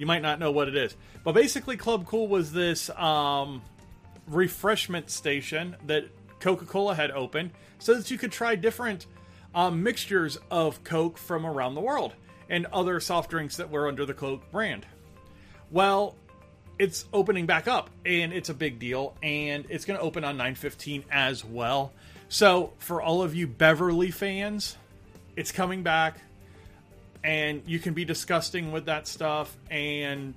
you 0.00 0.06
might 0.06 0.22
not 0.22 0.38
know 0.38 0.50
what 0.50 0.66
it 0.66 0.74
is. 0.74 0.96
But 1.24 1.32
basically, 1.32 1.76
Club 1.76 2.06
Cool 2.06 2.26
was 2.26 2.54
this 2.54 2.88
um, 2.90 3.60
refreshment 4.26 5.10
station 5.10 5.76
that 5.86 6.06
Coca 6.40 6.64
Cola 6.64 6.94
had 6.94 7.10
opened 7.10 7.50
so 7.78 7.94
that 7.94 8.10
you 8.10 8.16
could 8.16 8.32
try 8.32 8.54
different 8.54 9.04
um, 9.54 9.82
mixtures 9.82 10.38
of 10.50 10.82
Coke 10.84 11.18
from 11.18 11.44
around 11.44 11.74
the 11.74 11.82
world 11.82 12.14
and 12.48 12.64
other 12.72 12.98
soft 12.98 13.28
drinks 13.28 13.58
that 13.58 13.70
were 13.70 13.88
under 13.88 14.06
the 14.06 14.14
Coke 14.14 14.50
brand. 14.50 14.86
Well, 15.70 16.16
it's 16.78 17.04
opening 17.12 17.44
back 17.44 17.68
up 17.68 17.90
and 18.06 18.32
it's 18.32 18.48
a 18.48 18.54
big 18.54 18.78
deal 18.78 19.14
and 19.22 19.66
it's 19.68 19.84
going 19.84 19.98
to 19.98 20.02
open 20.02 20.24
on 20.24 20.38
9:15 20.38 21.04
as 21.10 21.44
well. 21.44 21.92
So, 22.30 22.72
for 22.78 23.02
all 23.02 23.22
of 23.22 23.34
you 23.34 23.46
Beverly 23.46 24.10
fans, 24.10 24.78
it's 25.36 25.52
coming 25.52 25.82
back 25.82 26.16
and 27.22 27.62
you 27.66 27.78
can 27.78 27.94
be 27.94 28.04
disgusting 28.04 28.72
with 28.72 28.86
that 28.86 29.06
stuff 29.06 29.54
and 29.70 30.34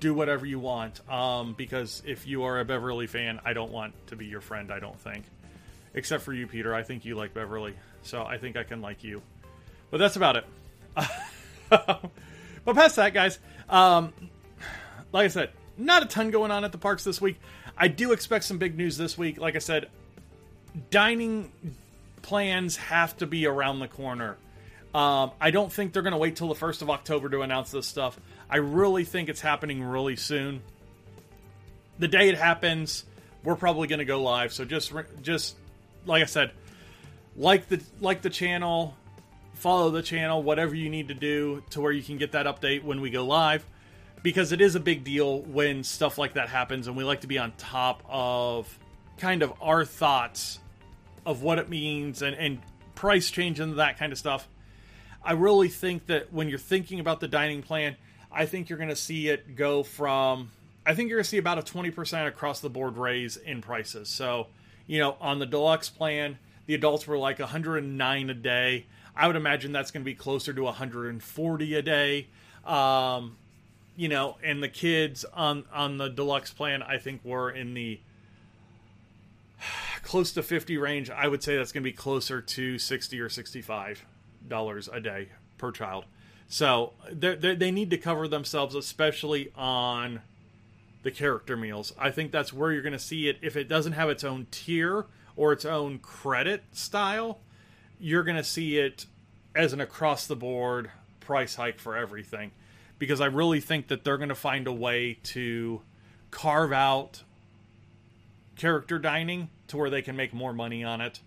do 0.00 0.14
whatever 0.14 0.44
you 0.46 0.58
want. 0.58 1.00
Um, 1.10 1.54
because 1.54 2.02
if 2.06 2.26
you 2.26 2.44
are 2.44 2.60
a 2.60 2.64
Beverly 2.64 3.06
fan, 3.06 3.40
I 3.44 3.52
don't 3.52 3.72
want 3.72 3.94
to 4.08 4.16
be 4.16 4.26
your 4.26 4.40
friend. 4.40 4.72
I 4.72 4.80
don't 4.80 4.98
think, 4.98 5.24
except 5.94 6.22
for 6.24 6.32
you, 6.32 6.46
Peter. 6.46 6.74
I 6.74 6.82
think 6.82 7.04
you 7.04 7.14
like 7.14 7.34
Beverly, 7.34 7.74
so 8.02 8.24
I 8.24 8.38
think 8.38 8.56
I 8.56 8.64
can 8.64 8.80
like 8.80 9.04
you. 9.04 9.22
But 9.90 9.98
that's 9.98 10.16
about 10.16 10.36
it. 10.36 10.46
but 11.68 12.74
past 12.74 12.96
that, 12.96 13.14
guys, 13.14 13.38
um, 13.68 14.12
like 15.12 15.26
I 15.26 15.28
said, 15.28 15.50
not 15.76 16.02
a 16.02 16.06
ton 16.06 16.30
going 16.30 16.50
on 16.50 16.64
at 16.64 16.72
the 16.72 16.78
parks 16.78 17.04
this 17.04 17.20
week. 17.20 17.40
I 17.76 17.88
do 17.88 18.12
expect 18.12 18.44
some 18.44 18.58
big 18.58 18.76
news 18.76 18.96
this 18.96 19.16
week. 19.16 19.38
Like 19.38 19.56
I 19.56 19.60
said, 19.60 19.88
dining 20.90 21.52
plans 22.22 22.76
have 22.76 23.16
to 23.18 23.26
be 23.26 23.46
around 23.46 23.80
the 23.80 23.88
corner. 23.88 24.36
Um, 24.94 25.32
I 25.40 25.50
don't 25.50 25.72
think 25.72 25.92
they're 25.92 26.02
going 26.02 26.12
to 26.12 26.18
wait 26.18 26.36
till 26.36 26.48
the 26.48 26.54
1st 26.54 26.82
of 26.82 26.90
October 26.90 27.28
to 27.30 27.40
announce 27.40 27.70
this 27.70 27.86
stuff. 27.86 28.18
I 28.50 28.56
really 28.58 29.04
think 29.04 29.28
it's 29.28 29.40
happening 29.40 29.82
really 29.82 30.16
soon. 30.16 30.62
The 31.98 32.08
day 32.08 32.28
it 32.28 32.36
happens, 32.36 33.04
we're 33.42 33.56
probably 33.56 33.88
going 33.88 34.00
to 34.00 34.04
go 34.04 34.22
live. 34.22 34.52
So 34.52 34.64
just 34.64 34.92
just 35.22 35.56
like 36.04 36.22
I 36.22 36.26
said, 36.26 36.52
like 37.36 37.68
the 37.68 37.80
like 38.00 38.22
the 38.22 38.30
channel, 38.30 38.94
follow 39.54 39.90
the 39.90 40.02
channel, 40.02 40.42
whatever 40.42 40.74
you 40.74 40.90
need 40.90 41.08
to 41.08 41.14
do 41.14 41.62
to 41.70 41.80
where 41.80 41.92
you 41.92 42.02
can 42.02 42.18
get 42.18 42.32
that 42.32 42.46
update 42.46 42.82
when 42.82 43.00
we 43.00 43.10
go 43.10 43.24
live 43.24 43.64
because 44.22 44.52
it 44.52 44.60
is 44.60 44.74
a 44.74 44.80
big 44.80 45.04
deal 45.04 45.40
when 45.42 45.82
stuff 45.82 46.18
like 46.18 46.34
that 46.34 46.48
happens 46.48 46.86
and 46.86 46.96
we 46.96 47.04
like 47.04 47.22
to 47.22 47.26
be 47.26 47.38
on 47.38 47.52
top 47.58 48.02
of 48.08 48.78
kind 49.18 49.42
of 49.42 49.52
our 49.60 49.84
thoughts 49.84 50.58
of 51.26 51.42
what 51.42 51.58
it 51.58 51.68
means 51.68 52.22
and, 52.22 52.36
and 52.36 52.60
price 52.94 53.30
change 53.30 53.60
and 53.60 53.78
that 53.78 53.98
kind 53.98 54.12
of 54.12 54.18
stuff 54.18 54.48
I 55.24 55.32
really 55.32 55.68
think 55.68 56.06
that 56.06 56.32
when 56.32 56.48
you're 56.48 56.58
thinking 56.58 57.00
about 57.00 57.20
the 57.20 57.28
dining 57.28 57.62
plan, 57.62 57.96
I 58.30 58.46
think 58.46 58.68
you're 58.68 58.78
going 58.78 58.88
to 58.88 58.96
see 58.96 59.28
it 59.28 59.54
go 59.54 59.82
from, 59.82 60.50
I 60.84 60.94
think 60.94 61.08
you're 61.08 61.18
going 61.18 61.24
to 61.24 61.30
see 61.30 61.38
about 61.38 61.58
a 61.58 61.62
20% 61.62 62.26
across 62.26 62.60
the 62.60 62.70
board 62.70 62.96
raise 62.96 63.36
in 63.36 63.60
prices. 63.60 64.08
So, 64.08 64.48
you 64.86 64.98
know, 64.98 65.16
on 65.20 65.38
the 65.38 65.46
deluxe 65.46 65.88
plan, 65.88 66.38
the 66.66 66.74
adults 66.74 67.06
were 67.06 67.18
like 67.18 67.38
109 67.38 68.30
a 68.30 68.34
day. 68.34 68.86
I 69.14 69.26
would 69.26 69.36
imagine 69.36 69.72
that's 69.72 69.90
going 69.90 70.02
to 70.02 70.04
be 70.04 70.14
closer 70.14 70.52
to 70.52 70.62
140 70.62 71.74
a 71.74 71.82
day. 71.82 72.26
Um, 72.64 73.36
you 73.96 74.08
know, 74.08 74.38
and 74.42 74.62
the 74.62 74.68
kids 74.68 75.24
on 75.34 75.64
on 75.72 75.98
the 75.98 76.08
deluxe 76.08 76.52
plan, 76.52 76.82
I 76.82 76.96
think 76.96 77.22
were 77.24 77.50
in 77.50 77.74
the 77.74 78.00
close 80.02 80.32
to 80.32 80.42
50 80.42 80.78
range. 80.78 81.10
I 81.10 81.28
would 81.28 81.42
say 81.42 81.56
that's 81.56 81.72
going 81.72 81.82
to 81.82 81.90
be 81.90 81.92
closer 81.92 82.40
to 82.40 82.78
60 82.78 83.20
or 83.20 83.28
65 83.28 84.06
dollars 84.48 84.88
a 84.92 85.00
day 85.00 85.28
per 85.58 85.70
child. 85.72 86.04
So 86.48 86.92
they're, 87.10 87.36
they're, 87.36 87.54
they 87.54 87.70
need 87.70 87.90
to 87.90 87.98
cover 87.98 88.28
themselves, 88.28 88.74
especially 88.74 89.50
on 89.56 90.20
the 91.02 91.10
character 91.10 91.56
meals. 91.56 91.92
I 91.98 92.10
think 92.10 92.30
that's 92.30 92.52
where 92.52 92.72
you're 92.72 92.82
going 92.82 92.92
to 92.92 92.98
see 92.98 93.28
it. 93.28 93.38
If 93.42 93.56
it 93.56 93.68
doesn't 93.68 93.92
have 93.92 94.10
its 94.10 94.22
own 94.22 94.46
tier 94.50 95.06
or 95.34 95.52
its 95.52 95.64
own 95.64 95.98
credit 95.98 96.62
style, 96.72 97.40
you're 97.98 98.22
going 98.22 98.36
to 98.36 98.44
see 98.44 98.78
it 98.78 99.06
as 99.54 99.72
an 99.72 99.80
across 99.80 100.26
the 100.26 100.36
board 100.36 100.90
price 101.20 101.54
hike 101.54 101.78
for 101.78 101.96
everything. 101.96 102.50
Because 102.98 103.20
I 103.20 103.26
really 103.26 103.60
think 103.60 103.88
that 103.88 104.04
they're 104.04 104.18
going 104.18 104.28
to 104.28 104.34
find 104.34 104.66
a 104.66 104.72
way 104.72 105.18
to 105.24 105.80
carve 106.30 106.72
out 106.72 107.22
character 108.56 108.98
dining 108.98 109.48
to 109.68 109.76
where 109.76 109.90
they 109.90 110.02
can 110.02 110.16
make 110.16 110.32
more 110.32 110.52
money 110.52 110.84
on 110.84 111.00
it. 111.00 111.20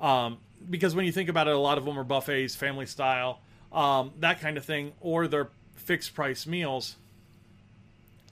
Um, 0.00 0.38
because 0.68 0.94
when 0.94 1.04
you 1.04 1.12
think 1.12 1.28
about 1.28 1.48
it, 1.48 1.54
a 1.54 1.58
lot 1.58 1.78
of 1.78 1.84
them 1.84 1.98
are 1.98 2.04
buffets, 2.04 2.54
family 2.54 2.86
style, 2.86 3.40
um, 3.72 4.12
that 4.20 4.40
kind 4.40 4.56
of 4.56 4.64
thing, 4.64 4.92
or 5.00 5.28
they're 5.28 5.50
fixed 5.74 6.14
price 6.14 6.46
meals 6.46 6.96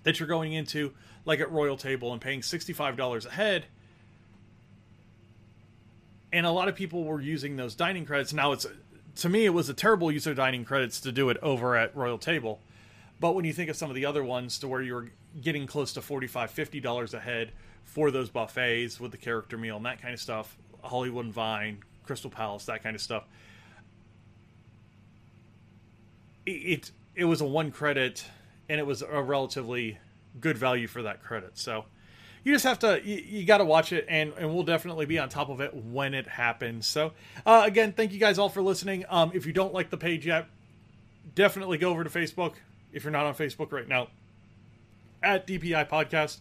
that 0.02 0.18
you're 0.18 0.28
going 0.28 0.52
into, 0.52 0.92
like 1.24 1.40
at 1.40 1.50
Royal 1.50 1.76
Table, 1.76 2.12
and 2.12 2.20
paying 2.20 2.40
$65 2.40 3.26
a 3.26 3.30
head. 3.30 3.66
And 6.32 6.46
a 6.46 6.50
lot 6.50 6.68
of 6.68 6.74
people 6.74 7.04
were 7.04 7.20
using 7.20 7.56
those 7.56 7.74
dining 7.74 8.04
credits. 8.04 8.32
Now, 8.32 8.52
it's 8.52 8.66
to 9.16 9.28
me, 9.28 9.44
it 9.44 9.50
was 9.50 9.68
a 9.68 9.74
terrible 9.74 10.10
use 10.10 10.26
of 10.26 10.37
dining 10.37 10.64
credits 10.64 11.00
to 11.00 11.12
do 11.12 11.30
it 11.30 11.37
over 11.42 11.76
at 11.76 11.94
Royal 11.96 12.18
Table. 12.18 12.60
But 13.20 13.34
when 13.34 13.44
you 13.44 13.52
think 13.52 13.70
of 13.70 13.76
some 13.76 13.90
of 13.90 13.94
the 13.94 14.06
other 14.06 14.24
ones 14.24 14.58
to 14.58 14.68
where 14.68 14.82
you're 14.82 15.10
getting 15.40 15.66
close 15.66 15.92
to 15.92 16.00
$45, 16.00 16.30
$50 16.30 17.14
a 17.14 17.20
head 17.20 17.52
for 17.84 18.10
those 18.10 18.28
buffets 18.28 18.98
with 18.98 19.12
the 19.12 19.16
character 19.16 19.56
meal 19.56 19.76
and 19.76 19.87
that 19.87 20.02
kind 20.02 20.12
of 20.12 20.20
stuff, 20.20 20.56
Hollywood 20.82 21.26
and 21.26 21.34
Vine, 21.34 21.78
Crystal 22.06 22.30
Palace, 22.30 22.66
that 22.66 22.82
kind 22.82 22.94
of 22.94 23.02
stuff. 23.02 23.24
It, 26.46 26.50
it, 26.50 26.90
it 27.14 27.24
was 27.24 27.40
a 27.40 27.46
one 27.46 27.70
credit, 27.70 28.24
and 28.68 28.78
it 28.78 28.86
was 28.86 29.02
a 29.02 29.22
relatively 29.22 29.98
good 30.40 30.58
value 30.58 30.86
for 30.86 31.02
that 31.02 31.22
credit. 31.22 31.56
So, 31.58 31.84
you 32.44 32.52
just 32.52 32.64
have 32.64 32.78
to 32.80 33.00
you, 33.02 33.16
you 33.16 33.44
got 33.46 33.58
to 33.58 33.64
watch 33.64 33.92
it, 33.92 34.04
and 34.08 34.32
and 34.38 34.54
we'll 34.54 34.64
definitely 34.64 35.06
be 35.06 35.18
on 35.18 35.30
top 35.30 35.48
of 35.48 35.60
it 35.60 35.74
when 35.74 36.12
it 36.14 36.28
happens. 36.28 36.86
So 36.86 37.12
uh, 37.44 37.62
again, 37.64 37.92
thank 37.92 38.12
you 38.12 38.20
guys 38.20 38.38
all 38.38 38.50
for 38.50 38.62
listening. 38.62 39.04
Um, 39.08 39.32
if 39.34 39.46
you 39.46 39.52
don't 39.52 39.72
like 39.72 39.90
the 39.90 39.96
page 39.96 40.26
yet, 40.26 40.46
definitely 41.34 41.78
go 41.78 41.90
over 41.90 42.04
to 42.04 42.10
Facebook 42.10 42.54
if 42.92 43.02
you're 43.02 43.12
not 43.12 43.24
on 43.24 43.34
Facebook 43.34 43.72
right 43.72 43.88
now 43.88 44.08
at 45.22 45.46
DPI 45.46 45.88
Podcast, 45.88 46.38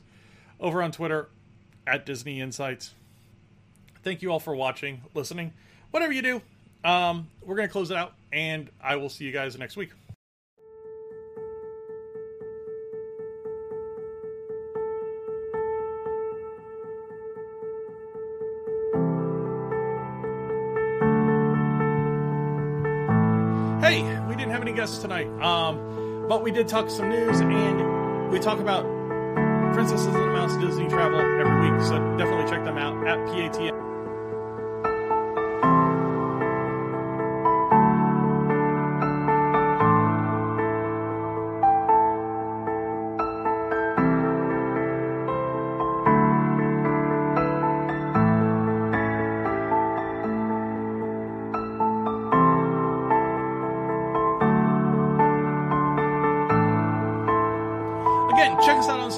over 0.60 0.84
on 0.84 0.92
Twitter 0.92 1.30
at 1.88 2.06
Disney 2.06 2.42
Insights. 2.42 2.94
Thank 4.04 4.22
you 4.22 4.32
all 4.32 4.40
for 4.40 4.54
watching, 4.54 5.02
listening, 5.14 5.54
whatever 5.92 6.12
you 6.12 6.22
do. 6.22 6.42
Um, 6.84 7.30
we're 7.42 7.56
gonna 7.56 7.70
close 7.70 7.90
it 7.90 7.96
out, 7.96 8.14
and 8.34 8.70
I 8.82 8.98
will 8.98 9.10
see 9.10 9.24
you 9.24 9.32
guys 9.32 9.58
next 9.58 9.78
week. 9.78 9.92
Hey, 23.80 24.02
we 24.28 24.36
didn't 24.36 24.52
have 24.52 24.62
any 24.62 24.74
guests 24.74 24.98
tonight, 24.98 25.28
um, 25.42 26.26
but 26.28 26.44
we 26.44 26.52
did 26.52 26.68
talk 26.68 26.90
some 26.90 27.08
news, 27.08 27.40
and 27.40 28.30
we 28.30 28.40
talk 28.40 28.60
about 28.60 28.84
Princesses 29.74 30.08
and 30.08 30.16
the 30.16 30.28
Mouse 30.28 30.58
Disney 30.58 30.90
Travel 30.90 31.20
every 31.20 31.72
week. 31.72 31.82
So 31.84 32.18
definitely 32.18 32.50
check 32.52 32.66
them 32.66 32.78
out 32.78 33.08
at 33.08 33.18
PATM. 33.30 33.83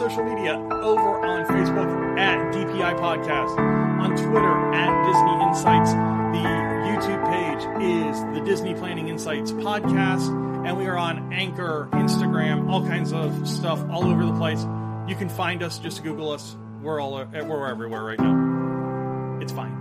Social 0.10 0.24
media 0.24 0.54
over 0.54 1.26
on 1.26 1.46
Facebook 1.46 2.20
at 2.20 2.54
DPI 2.54 3.00
Podcast, 3.00 3.58
on 3.58 4.12
Twitter 4.12 4.74
at 4.76 5.04
Disney 5.08 5.48
Insights. 5.48 5.94
The 5.94 6.46
YouTube 6.92 7.26
page 7.32 8.14
is 8.14 8.22
the 8.36 8.46
Disney 8.46 8.76
Planning 8.76 9.08
Insights 9.08 9.52
Podcast, 9.52 10.30
and 10.68 10.78
we 10.78 10.86
are 10.86 10.96
on 10.96 11.34
Anchor, 11.34 11.90
Instagram, 11.94 12.70
all 12.70 12.86
kinds 12.86 13.14
of 13.14 13.48
stuff 13.48 13.84
all 13.90 14.06
over 14.06 14.24
the 14.26 14.38
place. 14.38 14.62
You 15.08 15.16
can 15.16 15.28
find 15.28 15.64
us, 15.64 15.80
just 15.80 16.04
Google 16.04 16.30
us. 16.30 16.56
We're 16.84 17.02
all 17.02 17.26
we're 17.34 17.68
everywhere 17.68 18.04
right 18.04 18.20
now. 18.20 19.40
It's 19.42 19.54
fine. 19.54 19.75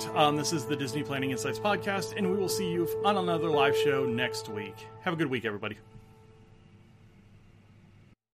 Support. 0.00 0.16
Um, 0.18 0.36
this 0.36 0.52
is 0.52 0.64
the 0.64 0.76
Disney 0.76 1.02
Planning 1.02 1.30
Insights 1.30 1.58
podcast, 1.58 2.16
and 2.16 2.30
we 2.30 2.36
will 2.36 2.48
see 2.48 2.70
you 2.70 2.88
on 3.04 3.16
another 3.16 3.48
live 3.48 3.76
show 3.76 4.04
next 4.04 4.48
week. 4.48 4.74
Have 5.02 5.14
a 5.14 5.16
good 5.16 5.28
week, 5.30 5.44
everybody. 5.44 5.76